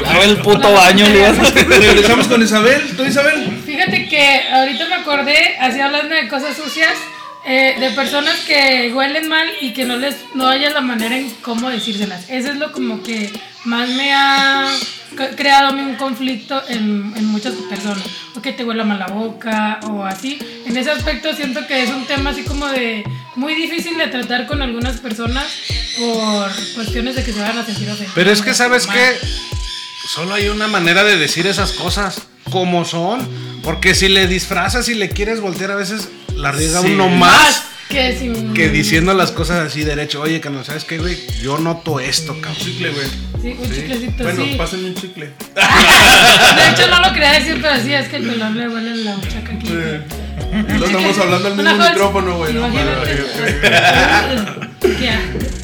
Lava 0.00 0.24
el 0.24 0.36
puto 0.38 0.72
baño, 0.72 1.06
le 1.08 1.18
ibas 1.18 1.38
a 1.38 1.42
decir. 1.42 1.68
Regresamos 1.68 2.28
con 2.28 2.40
Isabel. 2.40 2.96
¿Tú, 2.96 3.04
Isabel? 3.04 3.60
Fíjate 3.66 4.08
que 4.08 4.42
ahorita 4.52 4.88
me 4.88 4.94
acordé, 4.94 5.56
así 5.60 5.80
hablando 5.80 6.14
de 6.14 6.28
cosas 6.28 6.56
sucias, 6.56 6.92
eh, 7.46 7.76
de 7.80 7.90
personas 7.90 8.36
que 8.46 8.92
huelen 8.94 9.28
mal 9.28 9.48
y 9.60 9.72
que 9.72 9.84
no 9.84 9.96
les 9.96 10.14
no 10.34 10.46
haya 10.46 10.70
la 10.70 10.82
manera 10.82 11.16
en 11.16 11.30
cómo 11.42 11.68
decírselas. 11.70 12.28
Eso 12.28 12.52
es 12.52 12.56
lo 12.56 12.70
como 12.72 13.02
que 13.02 13.32
más 13.64 13.88
me 13.88 14.12
ha 14.12 14.68
creado 15.36 15.72
un 15.74 15.94
conflicto 15.96 16.62
en, 16.68 17.12
en 17.16 17.24
muchas 17.26 17.54
personas. 17.68 18.04
O 18.36 18.42
que 18.42 18.52
te 18.52 18.64
huela 18.64 18.84
mal 18.84 18.98
la 18.98 19.06
boca 19.08 19.80
o 19.88 20.04
así. 20.04 20.38
En 20.66 20.76
ese 20.76 20.90
aspecto 20.90 21.34
siento 21.34 21.66
que 21.66 21.82
es 21.82 21.90
un 21.90 22.04
tema 22.06 22.30
así 22.30 22.42
como 22.42 22.66
de 22.66 23.04
muy 23.36 23.54
difícil 23.54 23.96
de 23.98 24.08
tratar 24.08 24.46
con 24.46 24.62
algunas 24.62 24.98
personas 25.00 25.46
por 25.98 26.50
cuestiones 26.74 27.16
de 27.16 27.24
que 27.24 27.32
se 27.32 27.40
van 27.40 27.58
a 27.58 27.64
sentir 27.64 27.88
ofendidas. 27.88 28.12
Pero 28.14 28.30
es 28.30 28.42
que, 28.42 28.54
¿sabes 28.54 28.86
qué? 28.86 29.16
Solo 30.08 30.34
hay 30.34 30.48
una 30.48 30.68
manera 30.68 31.04
de 31.04 31.16
decir 31.16 31.46
esas 31.46 31.72
cosas 31.72 32.22
como 32.50 32.84
son. 32.84 33.26
Porque 33.62 33.94
si 33.94 34.08
le 34.08 34.26
disfrazas 34.26 34.88
y 34.88 34.94
le 34.94 35.10
quieres 35.10 35.40
voltear, 35.40 35.72
a 35.72 35.76
veces 35.76 36.08
la 36.34 36.52
riega 36.52 36.80
Sí. 36.80 36.92
uno 36.92 37.08
más. 37.08 37.64
Que 37.88 38.16
sin... 38.18 38.54
que 38.54 38.68
diciendo 38.68 39.14
las 39.14 39.32
cosas 39.32 39.66
así 39.66 39.82
derecho. 39.84 40.20
Oye, 40.20 40.40
que 40.40 40.50
no 40.50 40.64
sabes 40.64 40.84
qué, 40.84 40.98
güey. 40.98 41.16
Yo 41.42 41.58
noto 41.58 42.00
esto, 42.00 42.34
cabrón. 42.40 42.56
Chicle, 42.62 42.90
güey. 42.90 43.06
Sí, 43.42 43.56
un 43.58 43.72
chiclecito, 43.72 44.24
Bueno, 44.24 44.44
sí. 44.44 44.54
pásenme 44.58 44.88
un 44.88 44.94
chicle. 44.94 45.26
De 45.54 46.70
hecho, 46.70 46.90
no 46.90 47.00
lo 47.00 47.12
quería 47.12 47.32
decir, 47.32 47.58
pero 47.60 47.80
sí, 47.82 47.92
es 47.92 48.08
que 48.08 48.16
el 48.16 48.28
pelón 48.28 48.56
le 48.58 48.68
huele 48.68 48.96
la 48.96 49.14
buchaca 49.16 49.52
aquí. 49.52 49.68
No 49.70 50.86
estamos 50.86 51.18
hablando 51.18 51.48
al 51.48 51.56
mismo 51.56 51.76
micrófono, 51.76 52.36
güey. 52.38 52.54
no 52.54 52.64
asco. 52.64 52.78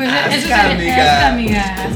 Pues 0.00 0.08
eso 0.30 0.48
sería 0.48 1.28
amiga. 1.28 1.28
amiga. 1.28 1.90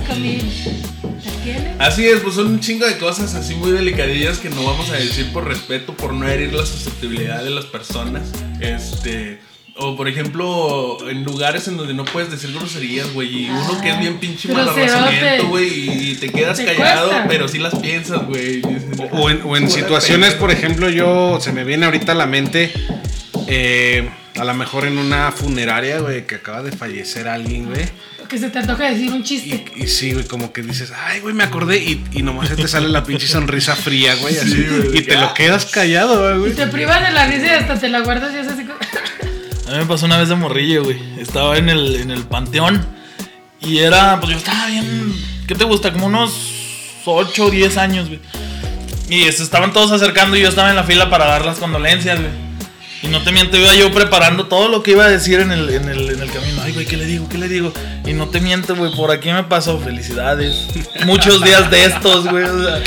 Así 1.79 2.07
es, 2.07 2.21
pues 2.21 2.35
son 2.35 2.49
un 2.49 2.61
chingo 2.61 2.87
de 2.87 2.99
cosas 2.99 3.35
así 3.35 3.55
muy 3.55 3.71
delicadillas 3.73 4.39
que 4.39 4.51
no 4.51 4.63
vamos 4.65 4.91
a 4.91 4.95
decir 4.95 5.33
por 5.33 5.47
respeto, 5.47 5.95
por 5.95 6.13
no 6.13 6.29
herir 6.29 6.53
la 6.53 6.67
susceptibilidad 6.67 7.43
de 7.43 7.51
las 7.51 7.65
personas. 7.65 8.23
Este. 8.61 9.41
O 9.77 9.97
por 9.97 10.07
ejemplo, 10.07 10.99
en 11.11 11.25
lugares 11.25 11.67
en 11.67 11.77
donde 11.77 11.95
no 11.95 12.05
puedes 12.05 12.31
decir 12.31 12.53
groserías, 12.53 13.13
güey. 13.13 13.45
Y 13.47 13.51
uno 13.51 13.81
que 13.83 13.91
es 13.91 13.99
bien 13.99 14.19
pinche 14.19 14.49
malarrazamiento, 14.53 15.49
güey. 15.49 16.11
Y 16.11 16.15
te 16.15 16.31
quedas 16.31 16.57
Te 16.59 16.65
callado, 16.65 17.09
cuesta. 17.09 17.27
pero 17.29 17.49
sí 17.49 17.59
las 17.59 17.75
piensas, 17.77 18.25
güey. 18.25 18.59
y 18.59 18.63
O 19.13 19.31
en, 19.31 19.41
o 19.45 19.57
en 19.57 19.65
"Pura 19.65 19.69
situaciones, 19.75 20.31
pendejo". 20.35 20.41
por 20.47 20.51
ejemplo, 20.53 20.89
yo 20.91 21.39
se 21.41 21.53
me 21.53 21.65
viene 21.65 21.87
ahorita 21.87 22.13
a 22.13 22.15
la 22.15 22.27
mente. 22.27 22.73
eh, 23.49 24.09
a 24.37 24.45
lo 24.45 24.55
mejor 24.55 24.85
en 24.85 24.99
una 24.99 25.31
funeraria, 25.31 25.99
güey, 26.01 26.27
que 26.27 26.37
acaba 26.37 26.63
de 26.63 26.73
fallecer 26.73 27.29
alguien, 27.29 27.67
güey. 27.67 27.85
Que 28.29 28.39
se 28.39 28.49
te 28.49 28.59
antoja 28.59 28.91
decir 28.91 29.13
un 29.13 29.23
chiste. 29.23 29.65
Y, 29.77 29.85
y 29.85 29.87
sí, 29.87 30.13
güey, 30.13 30.25
como 30.27 30.51
que 30.53 30.63
dices, 30.63 30.93
ay, 30.97 31.21
güey, 31.21 31.35
me 31.35 31.45
acordé. 31.45 31.77
Y, 31.77 32.03
y 32.13 32.23
nomás 32.23 32.49
se 32.49 32.57
te 32.57 32.67
sale 32.67 32.89
la 32.89 33.05
pinche 33.05 33.29
sonrisa 33.29 33.77
fría, 33.77 34.15
güey, 34.17 34.37
así. 34.37 34.51
Sí, 34.51 34.67
güey, 34.69 34.99
y 34.99 35.03
te 35.03 35.13
ya. 35.13 35.21
lo 35.21 35.35
quedas 35.35 35.67
callado, 35.67 36.35
Y 36.37 36.39
güey. 36.41 36.53
te 36.55 36.67
privas 36.67 37.07
de 37.07 37.13
la 37.13 37.27
risa 37.27 37.47
y 37.47 37.51
hasta 37.51 37.79
te 37.79 37.89
la 37.91 38.01
guardas 38.01 38.35
y 38.35 38.39
es 38.39 38.49
así 38.49 38.63
como... 38.64 38.64
A 38.64 38.64
mí 39.75 39.83
me 39.83 39.87
pasó 39.87 40.07
una 40.07 40.19
vez 40.19 40.29
de 40.29 40.35
morrillo, 40.35 40.85
güey. 40.85 40.99
Estaba 41.19 41.57
en 41.57 41.69
el, 41.69 41.97
en 41.97 42.11
el 42.11 42.25
panteón. 42.25 42.85
Y 43.61 43.79
era, 43.79 44.19
pues 44.21 44.33
yo 44.33 44.39
estaba 44.39 44.67
bien. 44.67 45.15
¿Qué 45.47 45.55
te 45.55 45.65
gusta? 45.65 45.93
Como 45.93 46.07
unos 46.07 46.33
8 47.05 47.47
o 47.47 47.51
10 47.51 47.77
años, 47.79 48.09
güey. 48.09 48.21
Y 49.09 49.31
se 49.33 49.43
estaban 49.43 49.73
todos 49.73 49.93
acercando 49.93 50.37
y 50.37 50.43
yo 50.43 50.49
estaba 50.49 50.71
en 50.71 50.77
la 50.77 50.85
fila 50.85 51.11
para 51.11 51.27
dar 51.27 51.45
las 51.45 51.59
condolencias, 51.59 52.21
güey. 52.21 52.44
Y 53.05 53.09
no 53.09 53.23
te 53.23 53.33
miento, 53.33 53.59
iba 53.59 53.75
yo 53.75 53.93
preparando 53.93 54.47
todo 54.47 54.69
lo 54.69 54.83
que 54.83 54.93
iba 54.93 55.05
a 55.05 55.11
decir 55.11 55.39
en 55.41 55.53
el, 55.53 55.69
en 55.69 55.89
el, 55.91 56.09
en 56.11 56.23
el 56.23 56.31
camino. 56.31 56.63
Ay, 56.65 56.73
güey, 56.73 56.87
¿qué 56.87 56.97
le 56.97 57.05
digo? 57.05 57.29
¿Qué 57.29 57.37
le 57.37 57.49
digo? 57.49 57.71
Y 58.07 58.15
no 58.15 58.29
te 58.29 58.41
miento, 58.41 58.75
güey, 58.75 58.95
por 58.97 59.11
aquí 59.11 59.31
me 59.31 59.45
pasó. 59.45 59.79
Felicidades. 59.79 60.69
Muchos 61.05 61.45
días 61.45 61.71
de 61.71 61.85
estos, 61.85 62.27
güey. 62.27 62.45
O 62.45 62.63
sea, 62.65 62.81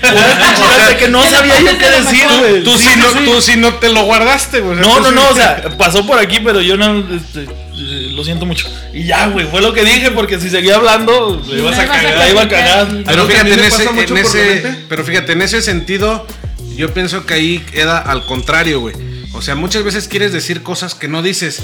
fíjate 0.00 0.96
que 0.98 1.08
no 1.08 1.22
sabía 1.28 1.60
yo 1.60 1.78
qué 1.78 1.90
decir, 1.90 2.24
güey. 2.40 2.64
Tú 2.64 2.78
Sí, 2.78 2.88
no, 2.96 3.12
sí. 3.12 3.18
tú 3.26 3.40
sí 3.42 3.56
no 3.56 3.74
te 3.74 3.90
lo 3.90 4.04
guardaste, 4.04 4.60
güey. 4.60 4.76
No, 4.78 5.00
no, 5.00 5.08
sí- 5.10 5.14
no, 5.14 5.28
o 5.28 5.34
sea, 5.34 5.62
pasó 5.78 6.06
por 6.06 6.18
aquí, 6.18 6.38
pero 6.42 6.60
yo 6.60 6.76
no, 6.76 6.98
este, 7.14 7.42
eh, 7.42 8.08
lo 8.12 8.24
siento 8.24 8.46
mucho. 8.46 8.68
Y 8.94 9.04
ya, 9.04 9.26
güey, 9.28 9.46
fue 9.46 9.60
lo 9.60 9.72
que 9.74 9.84
dije, 9.84 10.10
porque 10.12 10.40
si 10.40 10.48
seguía 10.50 10.76
hablando, 10.76 11.42
le 11.46 11.58
ibas 11.58 11.78
a 11.78 11.84
ibas 11.84 11.90
a 11.96 12.00
cagar, 12.02 12.16
la 12.18 12.28
iba 12.30 12.42
a 12.42 12.48
cagar. 12.48 12.88
Pero 13.04 13.26
fíjate, 13.26 13.52
en 13.52 13.60
ese, 13.60 13.70
pasa 13.84 13.92
mucho 13.92 14.16
en 14.16 14.24
ese- 14.24 14.76
pero 14.88 15.04
fíjate, 15.04 15.32
en 15.32 15.42
ese 15.42 15.60
sentido, 15.62 16.26
yo 16.76 16.92
pienso 16.94 17.26
que 17.26 17.34
ahí 17.34 17.58
queda 17.70 17.98
al 17.98 18.24
contrario, 18.24 18.80
güey. 18.80 18.94
O 19.34 19.40
sea, 19.42 19.54
muchas 19.54 19.82
veces 19.84 20.08
quieres 20.08 20.32
decir 20.32 20.62
cosas 20.62 20.94
que 20.94 21.08
no 21.08 21.22
dices. 21.22 21.60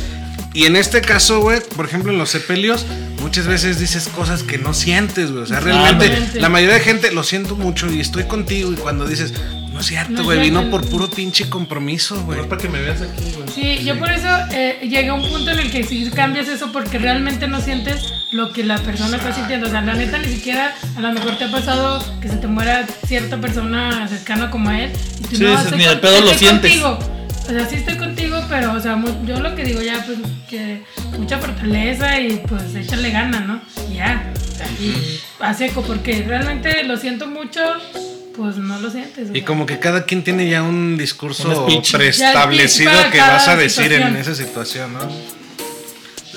Y 0.55 0.65
en 0.65 0.77
este 0.77 1.03
caso, 1.03 1.41
güey, 1.41 1.61
por 1.77 1.85
ejemplo, 1.87 2.11
en 2.13 2.19
los 2.19 2.31
sepelios, 2.31 2.87
muchas 3.21 3.47
veces 3.47 3.79
dices 3.79 4.09
cosas 4.09 4.43
que 4.43 4.57
no 4.59 4.73
sientes, 4.75 5.31
güey. 5.31 5.43
O 5.43 5.47
sea, 5.47 5.61
realmente, 5.61 6.19
la 6.41 6.49
mayoría 6.49 6.75
de 6.77 6.81
gente 6.81 7.13
lo 7.13 7.23
siento 7.23 7.55
mucho 7.57 7.91
y 7.93 8.01
estoy 8.01 8.25
contigo. 8.25 8.73
Y 8.73 8.77
cuando 8.77 9.07
dices, 9.07 9.35
no 9.73 9.81
es 9.81 9.87
cierto, 9.87 10.13
No 10.15 10.25
güey, 10.25 10.41
vino 10.41 10.61
cierto. 10.61 10.79
por 10.81 10.89
puro 10.89 11.11
pinche 11.11 11.49
compromiso, 11.51 12.21
güey. 12.25 12.39
No 12.39 12.45
es 12.45 12.49
para 12.49 12.61
que 12.63 12.69
me 12.71 12.81
veas 12.81 13.03
aquí, 13.03 13.33
güey. 13.37 13.49
Sí, 13.55 13.85
yo 13.85 13.99
por 13.99 14.11
eso 14.11 14.27
eh, 14.51 14.79
llegué 14.83 15.09
a 15.11 15.15
un 15.15 15.29
punto 15.29 15.51
en 15.51 15.59
el 15.59 15.71
que 15.71 15.85
si 15.85 16.09
cambias 16.11 16.49
eso 16.49 16.73
porque 16.73 16.99
realmente 16.99 17.47
no 17.47 17.61
sientes 17.61 18.01
lo 18.33 18.53
que 18.53 18.65
la 18.65 18.79
persona 18.79 19.19
está 19.19 19.35
sintiendo. 19.35 19.67
O 19.69 19.71
sea, 19.71 19.83
la 19.83 19.95
neta 19.95 20.19
ni 20.19 20.29
siquiera 20.33 20.75
a 20.97 21.01
lo 21.01 21.13
mejor 21.13 21.37
te 21.37 21.45
ha 21.45 21.51
pasado 21.53 22.03
que 22.23 22.29
se 22.31 22.37
te 22.37 22.47
muera 22.47 22.87
cierta 23.07 23.37
persona 23.39 24.09
cercana 24.09 24.51
como 24.51 24.71
a 24.71 24.81
él. 24.81 24.93
Y 25.21 25.23
tú 25.25 25.37
Sí, 25.37 25.45
dices, 25.45 25.65
estoy 25.65 25.79
ni 25.79 25.85
con- 25.85 26.01
pedo 26.01 26.21
lo 26.23 26.35
sientes. 26.35 26.71
contigo. 26.81 26.99
O 27.49 27.51
sea, 27.51 27.67
sí 27.67 27.77
estoy 27.77 27.97
contigo, 27.97 28.45
pero 28.49 28.75
o 28.75 28.81
sea, 28.81 29.03
yo 29.25 29.41
lo 29.41 29.55
que 29.55 29.65
digo 29.65 29.81
ya, 29.81 30.05
pues 30.05 30.19
que 30.51 30.83
mucha 31.19 31.39
fortaleza 31.39 32.21
y 32.21 32.43
pues 32.47 32.75
échale 32.75 33.11
gana, 33.11 33.41
¿no? 33.41 33.63
Y 33.91 33.95
ya. 33.95 34.31
O 34.35 34.57
sea, 34.57 34.67
y 34.79 35.21
a 35.41 35.55
seco, 35.55 35.83
porque 35.83 36.25
realmente 36.27 36.85
lo 36.85 36.99
siento 36.99 37.27
mucho, 37.27 37.61
pues 38.37 38.59
no 38.59 38.79
lo 38.81 38.91
sientes. 38.91 39.31
Y 39.31 39.37
sea. 39.37 39.45
como 39.47 39.65
que 39.65 39.79
cada 39.79 40.05
quien 40.05 40.23
tiene 40.23 40.51
ya 40.51 40.63
un 40.63 40.99
discurso 40.99 41.67
preestablecido 41.91 42.93
que 43.11 43.19
vas 43.19 43.49
a 43.49 43.57
decir 43.57 43.93
en 43.95 44.15
esa 44.17 44.35
situación, 44.35 44.93
¿no? 44.93 45.01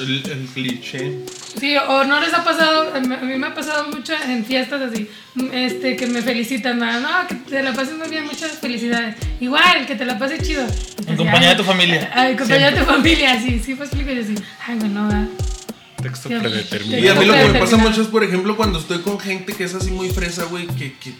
El, 0.02 0.24
el 0.32 0.46
cliché. 0.54 1.18
Sí, 1.60 1.76
o 1.78 2.04
no 2.06 2.20
les 2.20 2.34
ha 2.34 2.44
pasado, 2.44 2.94
a 2.96 3.00
mí 3.00 3.38
me 3.38 3.48
ha 3.48 3.54
pasado 3.54 3.88
mucho 3.90 4.14
en 4.28 4.44
fiestas 4.46 4.82
así, 4.82 5.10
este, 5.54 5.96
que 5.96 6.08
me 6.08 6.22
felicitan, 6.22 6.80
¿no? 6.80 7.00
no, 7.02 7.10
que 7.28 7.36
te 7.36 7.62
la 7.62 7.74
pases 7.74 7.98
muy 7.98 8.10
bien, 8.10 8.26
muchas 8.26 8.52
felicidades. 8.60 9.16
Igual, 9.40 9.86
que 9.86 9.96
te 9.96 10.06
la 10.06 10.18
pases 10.18 10.42
chido. 10.48 10.66
En 11.08 11.16
compañía 11.18 11.50
de 11.50 11.56
tu 11.56 11.64
familia. 11.64 12.10
Ay, 12.14 12.32
en 12.32 12.38
compañía 12.38 12.72
de 12.72 12.80
tu 12.80 12.86
familia, 12.86 13.40
sí, 13.42 13.62
sí, 13.64 13.76
pues 13.76 13.90
explico 13.90 14.12
yo 14.14 14.22
así. 14.24 14.36
Ay, 14.68 14.76
bueno, 14.80 15.08
va. 15.10 15.28
Texto 16.02 16.30
Sí, 16.30 16.36
predeterminado. 16.36 17.04
Y 17.04 17.08
a 17.10 17.14
mí 17.16 17.26
lo 17.26 17.34
que 17.34 17.46
me 17.50 17.60
pasa 17.60 17.78
mucho 17.78 18.02
es, 18.02 18.08
por 18.08 18.24
ejemplo, 18.24 18.58
cuando 18.58 18.80
estoy 18.80 19.00
con 19.02 19.20
gente 19.20 19.54
que 19.54 19.66
es 19.66 19.76
así 19.76 19.92
muy 19.92 20.10
fresa, 20.10 20.46
güey, 20.46 20.66
que, 20.68 20.94
que 20.98 21.14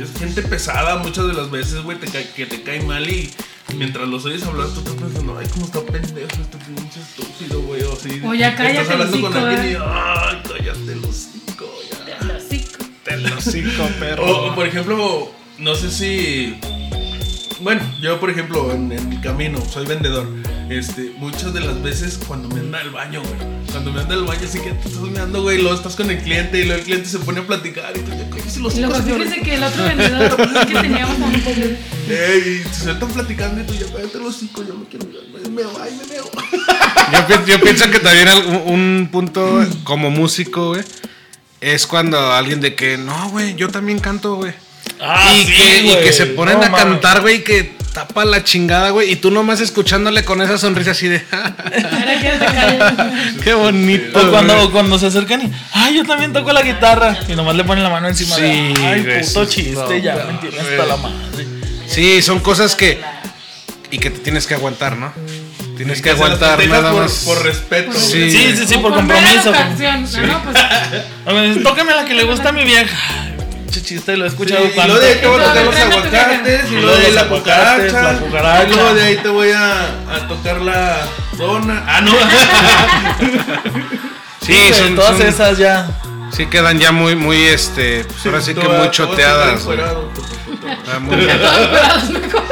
es 0.00 0.16
gente 0.18 0.42
pesada 0.42 0.98
muchas 0.98 1.26
de 1.26 1.32
las 1.32 1.50
veces, 1.50 1.80
güey, 1.82 1.98
te 1.98 2.06
cae- 2.06 2.30
que 2.36 2.46
te 2.46 2.62
cae 2.62 2.80
mal 2.82 3.08
y 3.08 3.28
mientras 3.74 4.06
los 4.06 4.24
oyes 4.26 4.44
hablar, 4.44 4.68
tú 4.68 4.80
estás 4.80 4.94
pensando, 4.94 5.36
ay, 5.36 5.46
cómo 5.52 5.66
está 5.66 5.80
pendejo 5.80 6.28
este 6.40 6.58
pinche 6.58 7.00
estúpido, 7.00 7.59
güey, 7.80 7.90
o 7.90 7.92
así. 7.92 8.22
O 8.24 8.34
ya 8.34 8.54
cállate 8.54 8.82
Estás 8.82 8.94
hablando 8.94 9.20
con 9.20 9.36
alguien 9.36 9.72
y, 9.72 9.74
¿eh? 9.74 9.78
ay, 9.82 10.42
cállate 10.42 10.92
el 10.92 11.04
hocico, 11.04 11.66
ya. 12.08 13.14
El 13.14 13.32
hocico. 13.32 13.88
O, 14.18 14.24
o, 14.50 14.54
por 14.54 14.66
ejemplo, 14.66 15.32
no 15.58 15.74
sé 15.74 15.90
si. 15.90 16.60
Bueno, 17.60 17.82
yo 18.00 18.18
por 18.18 18.30
ejemplo, 18.30 18.72
en, 18.72 18.90
en 18.92 19.08
mi 19.08 19.20
camino, 19.20 19.60
soy 19.70 19.86
vendedor. 19.86 20.26
Este, 20.70 21.12
muchas 21.16 21.52
de 21.52 21.60
las 21.60 21.82
veces 21.82 22.20
cuando 22.28 22.48
me 22.48 22.60
anda 22.60 22.78
al 22.80 22.90
baño, 22.90 23.20
güey. 23.22 23.60
Cuando 23.72 23.90
me 23.92 24.00
anda 24.00 24.14
al 24.14 24.24
baño, 24.24 24.42
así 24.44 24.60
que 24.60 24.70
te 24.70 24.88
estás 24.88 25.02
meando, 25.02 25.42
güey, 25.42 25.58
y 25.58 25.62
luego 25.62 25.76
estás 25.76 25.96
con 25.96 26.08
el 26.08 26.18
cliente 26.18 26.60
y 26.60 26.64
luego 26.64 26.78
el 26.78 26.84
cliente 26.84 27.08
se 27.08 27.18
pone 27.18 27.40
a 27.40 27.46
platicar 27.46 27.92
y 27.96 28.00
tú 28.02 28.12
ya 28.12 28.30
cállese 28.30 28.60
los 28.60 28.78
luego 28.78 28.94
fíjese 28.94 29.40
que 29.42 29.54
el 29.54 29.64
otro 29.64 29.82
vendedor 29.82 30.36
que 30.68 30.74
teníamos 30.74 31.20
antes, 31.20 31.78
Ey, 32.08 32.62
y 32.64 32.74
se 32.74 32.92
están 32.92 33.08
platicando 33.08 33.60
y 33.62 33.64
tú 33.64 33.74
ya 33.74 33.92
cállate 33.92 34.18
los 34.18 34.36
hocico, 34.36 34.62
yo 34.62 34.76
me 34.76 34.86
quiero 34.86 35.06
me 35.42 35.48
meo, 35.48 35.72
ay, 35.80 35.98
me 36.00 36.06
meo. 36.06 36.30
Yo, 37.12 37.26
pi- 37.26 37.50
yo 37.50 37.60
pienso 37.60 37.90
que 37.90 37.98
también 37.98 38.28
un, 38.46 38.62
un 38.74 39.08
punto 39.10 39.64
como 39.84 40.10
músico, 40.10 40.68
güey, 40.68 40.82
es 41.60 41.86
cuando 41.86 42.32
alguien 42.32 42.60
de 42.60 42.74
que, 42.74 42.96
no, 42.98 43.30
güey, 43.30 43.54
yo 43.54 43.68
también 43.68 43.98
canto, 43.98 44.36
güey. 44.36 44.52
Ah, 45.00 45.32
y, 45.34 45.44
sí, 45.44 45.52
que, 45.52 45.78
y 45.78 45.82
güey. 45.92 46.04
que 46.04 46.12
se 46.12 46.26
ponen 46.26 46.58
No, 46.60 46.66
a 46.66 46.72
cantar, 46.72 47.20
güey, 47.22 47.42
que 47.44 47.74
tapa 47.92 48.24
la 48.24 48.44
chingada, 48.44 48.90
güey, 48.90 49.10
y 49.12 49.16
tú 49.16 49.30
nomás 49.30 49.60
escuchándole 49.60 50.24
con 50.24 50.40
esa 50.42 50.58
sonrisa 50.58 50.92
así 50.92 51.08
de, 51.08 51.24
qué 53.42 53.54
bonito. 53.54 54.20
O 54.26 54.30
cuando, 54.30 54.54
güey". 54.54 54.66
o 54.66 54.70
cuando 54.72 54.98
se 54.98 55.06
acercan 55.06 55.42
y, 55.42 55.52
ay, 55.72 55.96
yo 55.96 56.04
también 56.04 56.32
toco 56.32 56.52
la 56.52 56.62
guitarra. 56.62 57.18
Y 57.28 57.34
nomás 57.34 57.54
le 57.56 57.64
ponen 57.64 57.84
la 57.84 57.90
mano 57.90 58.08
encima 58.08 58.36
Sí, 58.36 58.42
de, 58.42 58.74
ay, 58.86 59.02
güey, 59.02 59.24
puto 59.26 59.44
chiste, 59.46 59.72
no, 59.74 59.96
ya 59.96 60.14
no, 60.16 60.32
me 60.32 60.38
güey. 60.50 60.58
hasta 60.58 60.86
la 60.86 60.96
madre. 60.96 61.46
Sí, 61.86 62.22
son 62.22 62.40
cosas 62.40 62.74
que. 62.76 63.00
Y 63.90 63.98
que 63.98 64.10
te 64.10 64.20
tienes 64.20 64.46
que 64.46 64.54
aguantar, 64.54 64.96
¿no? 64.96 65.12
Tienes 65.80 66.02
que 66.02 66.10
aguantar 66.10 66.62
nada 66.68 66.92
por, 66.92 67.02
más. 67.04 67.12
por 67.24 67.42
respeto. 67.42 67.92
Sí. 67.98 68.30
Sí, 68.30 68.54
sí, 68.54 68.66
sí, 68.66 68.76
por 68.76 68.92
compromiso. 68.92 69.50
Ah, 69.54 69.70
no, 69.70 70.42
pues, 70.44 70.56
A 71.26 71.32
ver, 71.32 71.62
tócame 71.62 71.94
la 71.94 72.04
que 72.04 72.12
le 72.12 72.24
gusta 72.24 72.50
a 72.50 72.52
mi 72.52 72.64
vieja. 72.64 72.94
Chiste, 73.70 74.14
lo 74.18 74.26
he 74.26 74.28
Sí, 74.28 74.34
escuchado 74.34 74.66
y 74.66 74.70
tanto. 74.76 74.88
luego 74.88 75.00
de 75.00 75.08
ahí 75.10 75.18
te 75.20 75.26
voy 75.26 75.40
a 75.40 75.44
tocar 75.46 75.64
los 75.64 75.76
aguacates, 75.76 76.60
y 76.70 76.74
Y 76.74 76.80
luego 76.82 76.96
de 76.98 77.10
la 77.12 77.28
cucaracha, 77.28 78.18
y 78.68 78.74
luego 78.74 78.94
de 78.94 79.02
ahí 79.02 79.16
te 79.16 79.28
voy 79.30 79.50
a, 79.52 79.84
a 80.14 80.28
tocar 80.28 80.60
la 80.60 80.98
dona. 81.38 81.82
Ah, 81.86 82.00
no. 82.02 82.12
Sí, 84.42 84.54
Sí, 84.68 84.74
son, 84.74 84.94
todas 84.96 85.16
son- 85.16 85.26
esas 85.26 85.56
ya. 85.58 85.88
Sí 86.36 86.44
quedan 86.46 86.78
ya 86.78 86.92
muy, 86.92 87.14
muy, 87.16 87.42
este. 87.44 88.04
pues 88.04 88.26
ahora 88.26 88.40
sí 88.42 88.54
que 88.54 88.68
muy 88.68 88.86
ah, 88.86 88.90
choteadas. 88.90 89.60
puto. 89.62 90.12
Ah, 90.92 90.98
muy- 90.98 91.16
todos 91.26 91.68
curados 91.68 92.10
mejor. 92.10 92.42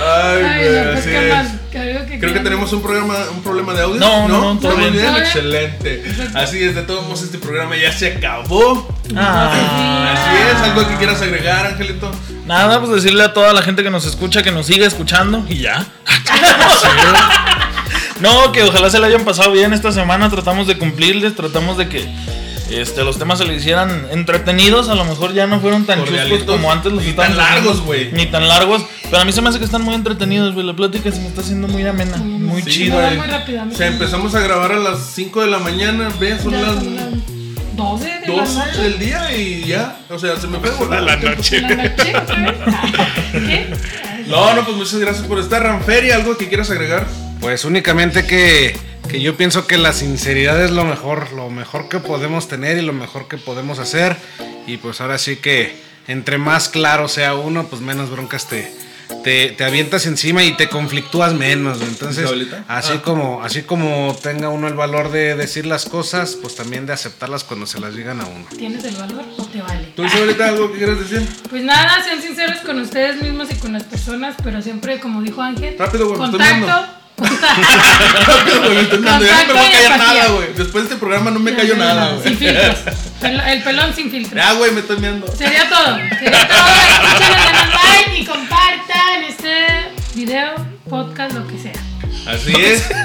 Ay, 0.00 0.42
Ay, 0.44 0.68
güey, 0.68 0.78
no, 0.78 0.84
pues 0.92 0.98
así 0.98 1.08
qué 1.10 1.28
es. 1.28 1.34
mal. 1.34 1.60
Que 1.70 1.78
algo 1.78 2.06
que 2.06 2.07
Creo 2.20 2.32
que 2.32 2.40
tenemos 2.40 2.72
un 2.72 2.82
programa, 2.82 3.14
un 3.34 3.42
problema 3.42 3.72
de 3.74 3.82
audio. 3.82 4.00
No, 4.00 4.28
no, 4.28 4.54
no, 4.54 4.60
todo 4.60 4.70
¿Todo 4.72 4.78
muy 4.78 4.90
bien. 4.90 5.12
bien. 5.12 5.16
excelente. 5.16 6.04
Así 6.34 6.62
es, 6.62 6.74
de 6.74 6.82
todos 6.82 7.02
modos 7.04 7.22
este 7.22 7.38
programa 7.38 7.76
ya 7.76 7.92
se 7.92 8.12
acabó. 8.14 8.88
Ah. 9.16 10.12
Así 10.12 10.42
es, 10.50 10.70
algo 10.70 10.88
que 10.88 10.96
quieras 10.96 11.20
agregar, 11.22 11.66
Angelito. 11.66 12.10
Nada, 12.46 12.80
pues 12.80 13.02
decirle 13.02 13.24
a 13.24 13.32
toda 13.32 13.52
la 13.52 13.62
gente 13.62 13.82
que 13.82 13.90
nos 13.90 14.06
escucha 14.06 14.42
que 14.42 14.50
nos 14.50 14.66
siga 14.66 14.86
escuchando 14.86 15.44
y 15.48 15.58
ya. 15.58 15.86
no, 18.20 18.52
que 18.52 18.62
ojalá 18.62 18.90
se 18.90 18.98
la 18.98 19.06
hayan 19.06 19.24
pasado 19.24 19.52
bien 19.52 19.72
esta 19.72 19.92
semana. 19.92 20.30
Tratamos 20.30 20.66
de 20.66 20.78
cumplirles, 20.78 21.36
tratamos 21.36 21.76
de 21.78 21.88
que 21.88 22.08
este, 22.70 23.04
los 23.04 23.18
temas 23.18 23.38
se 23.38 23.44
les 23.44 23.58
hicieran 23.60 24.06
entretenidos. 24.10 24.88
A 24.88 24.94
lo 24.94 25.04
mejor 25.04 25.32
ya 25.34 25.46
no 25.46 25.60
fueron 25.60 25.84
tan 25.86 26.04
chuscos 26.04 26.42
como 26.44 26.70
antes 26.70 26.92
los 26.92 27.02
ni 27.04 27.12
tan 27.12 27.36
largos, 27.36 27.80
güey. 27.82 28.10
Ni 28.12 28.26
tan 28.26 28.46
largos. 28.48 28.84
Pero 29.04 29.18
a 29.18 29.24
mí 29.24 29.32
se 29.32 29.40
me 29.40 29.48
hace 29.48 29.58
que 29.58 29.64
están 29.64 29.82
muy 29.82 29.94
entretenidos, 29.94 30.54
güey. 30.54 30.66
La 30.66 30.74
plática 30.74 31.10
se 31.10 31.20
me 31.20 31.28
está 31.28 31.40
haciendo 31.40 31.66
muy 31.68 31.86
amena, 31.86 32.16
muy 32.18 32.62
Sí, 32.62 32.70
chida. 32.70 33.10
muy 33.10 33.26
rápido, 33.26 33.62
O 33.70 33.74
sea, 33.74 33.86
empezamos 33.86 34.34
a 34.34 34.40
grabar 34.40 34.72
a 34.72 34.78
las 34.78 34.98
5 35.14 35.40
de 35.42 35.46
la 35.48 35.58
mañana, 35.58 36.10
ve, 36.20 36.38
son 36.38 36.52
Ya 36.52 36.60
las 36.60 36.74
son 36.74 36.96
las 36.96 37.08
12 37.76 38.04
de 38.04 38.28
la 38.28 38.42
12 38.42 38.58
noche. 38.58 38.82
del 38.82 38.98
día 38.98 39.36
y 39.36 39.64
ya. 39.64 39.98
O 40.10 40.18
sea, 40.18 40.36
se 40.36 40.46
me 40.48 40.58
fue 40.58 40.70
volar 40.72 41.02
la 41.02 41.16
noche. 41.16 41.60
La 41.62 41.68
noche. 41.76 42.12
¿Qué? 43.32 43.70
No, 44.26 44.54
no, 44.54 44.64
pues 44.64 44.76
muchas 44.76 44.98
gracias 44.98 45.26
por 45.26 45.38
estar, 45.38 45.62
Ranferi. 45.62 46.10
¿Algo 46.10 46.36
que 46.36 46.48
quieras 46.48 46.70
agregar? 46.70 47.06
Pues 47.40 47.64
únicamente 47.64 48.26
que, 48.26 48.76
que 49.08 49.20
yo 49.20 49.36
pienso 49.36 49.66
que 49.66 49.78
la 49.78 49.92
sinceridad 49.92 50.62
es 50.62 50.70
lo 50.70 50.84
mejor, 50.84 51.32
lo 51.32 51.50
mejor 51.50 51.88
que 51.88 51.98
podemos 51.98 52.48
tener 52.48 52.76
y 52.78 52.82
lo 52.82 52.92
mejor 52.92 53.26
que 53.28 53.36
podemos 53.38 53.78
hacer. 53.78 54.16
Y 54.66 54.76
pues 54.76 55.00
ahora 55.00 55.18
sí 55.18 55.36
que 55.36 55.74
entre 56.06 56.38
más 56.38 56.68
claro 56.68 57.08
sea 57.08 57.34
uno, 57.34 57.66
pues 57.68 57.80
menos 57.82 58.10
broncas 58.10 58.46
te, 58.48 58.70
te, 59.24 59.50
te 59.50 59.64
avientas 59.64 60.04
encima 60.06 60.44
y 60.44 60.56
te 60.56 60.68
conflictúas 60.68 61.32
menos. 61.34 61.80
Entonces, 61.80 62.28
así 62.68 62.92
Ah. 62.96 63.02
como, 63.02 63.42
así 63.42 63.62
como 63.62 64.16
tenga 64.22 64.50
uno 64.50 64.68
el 64.68 64.74
valor 64.74 65.10
de 65.10 65.34
decir 65.36 65.64
las 65.66 65.86
cosas, 65.86 66.36
pues 66.40 66.54
también 66.54 66.84
de 66.86 66.92
aceptarlas 66.92 67.44
cuando 67.44 67.66
se 67.66 67.80
las 67.80 67.94
digan 67.94 68.20
a 68.20 68.26
uno. 68.26 68.46
¿Tienes 68.56 68.84
el 68.84 68.96
valor 68.96 69.24
o 69.38 69.44
te 69.46 69.60
vale? 69.62 69.92
¿Tú, 69.96 70.04
Isabelita, 70.04 70.48
algo 70.48 70.70
que 70.72 70.78
quieras 70.78 70.98
decir? 71.00 71.26
Pues 71.48 71.62
nada, 71.64 72.02
sean 72.04 72.20
sinceros 72.20 72.58
con 72.58 72.78
ustedes 72.80 73.22
mismos 73.22 73.48
y 73.50 73.54
con 73.54 73.72
las 73.72 73.84
personas, 73.84 74.34
pero 74.44 74.60
siempre, 74.60 75.00
como 75.00 75.22
dijo 75.22 75.40
Ángel, 75.42 75.76
Rápido, 75.78 76.10
meando. 76.10 76.38
contacto, 76.38 76.97
Rápido, 77.18 78.60
güey, 78.62 78.74
me 78.74 78.80
estoy 78.82 78.98
meando. 79.00 79.26
Ya 79.26 79.44
no 79.46 79.54
me 79.54 79.54
Contacto 79.54 79.54
va 79.54 79.60
a 79.60 79.66
y 79.66 79.70
callar 79.72 79.92
empatía. 79.92 80.14
nada, 80.22 80.28
güey. 80.34 80.52
Después 80.54 80.74
de 80.74 80.80
este 80.82 80.96
programa 80.96 81.30
no 81.30 81.38
me 81.40 81.54
cayó 81.54 81.76
nada, 81.76 82.10
sin 82.22 82.22
güey. 82.22 82.36
filtros, 82.36 82.76
Pel- 83.20 83.46
el 83.48 83.62
pelón 83.62 83.94
sin 83.94 84.10
filtros. 84.10 84.34
Ya, 84.44 84.52
güey, 84.54 84.70
me 84.72 84.80
estoy 84.80 84.98
meando. 84.98 85.26
Sería 85.36 85.68
todo, 85.68 85.96
sería 86.18 86.48
todo. 86.48 86.68
Escúchenos, 86.68 87.44
denle 87.44 87.74
like 87.74 88.20
y 88.20 88.24
compartan 88.26 89.24
este 89.28 89.56
video, 90.14 90.54
podcast, 90.88 91.34
lo 91.34 91.46
que 91.46 91.58
sea. 91.58 91.72
Así 92.28 92.52
es. 92.52 92.84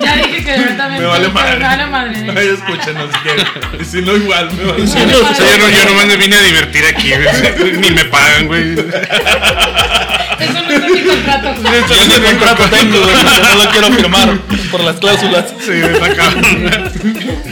Ya 0.00 0.16
dije 0.16 0.44
que 0.44 0.52
directamente. 0.58 1.02
Me 1.02 1.06
vale 1.08 1.28
madre. 1.28 1.58
Me 1.58 1.64
vale 1.64 1.86
madre. 1.86 2.32
Ay, 2.36 2.48
escúchanos. 2.48 3.10
Que, 3.22 3.82
y 3.82 3.84
si 3.84 4.02
no, 4.02 4.16
igual. 4.16 4.50
Me 4.52 4.64
vale 4.64 4.84
madre. 4.84 5.06
no, 5.06 5.18
O 5.30 5.34
sea, 5.34 5.46
yo, 5.56 5.58
no, 5.58 5.68
yo 5.70 5.84
nomás 5.84 6.06
me 6.06 6.16
vine 6.16 6.36
a 6.36 6.42
divertir 6.42 6.84
aquí, 6.86 7.10
güey. 7.12 7.72
Ni 7.78 7.90
me 7.90 8.04
pagan, 8.06 8.46
güey. 8.48 8.72
Eso 10.38 10.52
no 10.62 10.70
en 10.70 10.92
mi 10.92 11.00
contrato. 11.02 11.54
güey. 11.60 11.80
Yo 11.88 12.18
ni 12.18 12.26
contrato 12.26 12.64
tengo, 12.70 13.00
güey, 13.00 13.14
no 13.24 13.64
lo 13.64 13.70
quiero 13.70 13.92
firmar 13.92 14.38
por 14.70 14.80
las 14.82 14.96
cláusulas. 14.96 15.44
Sí, 15.68 15.72
está 15.72 16.14
cabrón. 16.14 16.70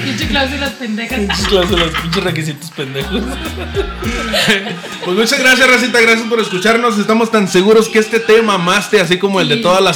Pinche 0.04 0.26
cláusulas 0.28 0.70
pendejas. 0.70 1.18
Pinches 1.18 1.46
cláusulas, 1.48 1.90
pinches 2.02 2.24
requisitos 2.24 2.70
pendejos. 2.70 3.22
Pues 5.04 5.16
muchas 5.16 5.38
gracias, 5.38 5.68
Racita. 5.68 6.00
Gracias 6.00 6.26
por 6.28 6.40
escucharnos. 6.40 6.98
Estamos 6.98 7.30
tan 7.30 7.46
seguros 7.48 7.88
que 7.88 7.98
este 7.98 8.20
tema 8.20 8.54
amaste, 8.54 9.00
así 9.00 9.18
como 9.18 9.40
el 9.40 9.48
de 9.48 9.56
toda 9.58 9.80
la 9.80 9.92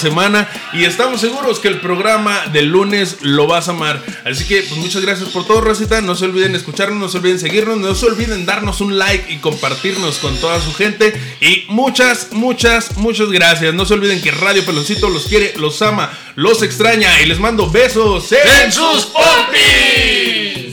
Y 0.72 0.85
estamos 0.85 1.20
seguros 1.20 1.59
que 1.59 1.68
el 1.68 1.81
programa 1.81 2.46
del 2.53 2.68
lunes 2.68 3.18
lo 3.20 3.46
vas 3.46 3.68
a 3.68 3.72
amar. 3.72 4.03
Así 4.24 4.44
que, 4.46 4.62
pues 4.62 4.81
muchas 4.81 5.03
gracias 5.03 5.29
por 5.31 5.46
todo, 5.46 5.61
Racita. 5.61 6.00
No 6.00 6.14
se 6.14 6.24
olviden 6.24 6.55
escucharnos, 6.55 6.98
no 6.98 7.09
se 7.09 7.18
olviden 7.18 7.38
seguirnos, 7.38 7.79
no 7.79 7.94
se 7.94 8.07
olviden 8.07 8.46
darnos 8.46 8.81
un 8.81 8.98
like 8.98 9.33
y 9.33 9.38
compartirnos 9.38 10.18
con 10.18 10.37
toda 10.37 10.61
su 10.61 10.72
gente. 10.74 11.12
Y 11.40 11.64
muchas, 11.68 12.29
muchas, 12.33 12.96
muchas 12.96 13.31
gracias. 13.31 13.74
No 13.74 13.85
se 13.87 13.94
olviden 13.94 14.22
que 14.22 14.31
Radio 14.31 14.64
Peloncito 14.64 15.09
los 15.09 15.26
quiere, 15.26 15.55
los 15.57 15.81
ama, 15.83 16.11
los 16.35 16.62
extraña. 16.62 17.20
Y 17.22 17.26
les 17.26 17.38
mando 17.38 17.68
besos 17.70 18.31
en 18.33 18.72
sus 18.72 19.07
popis. 19.07 20.69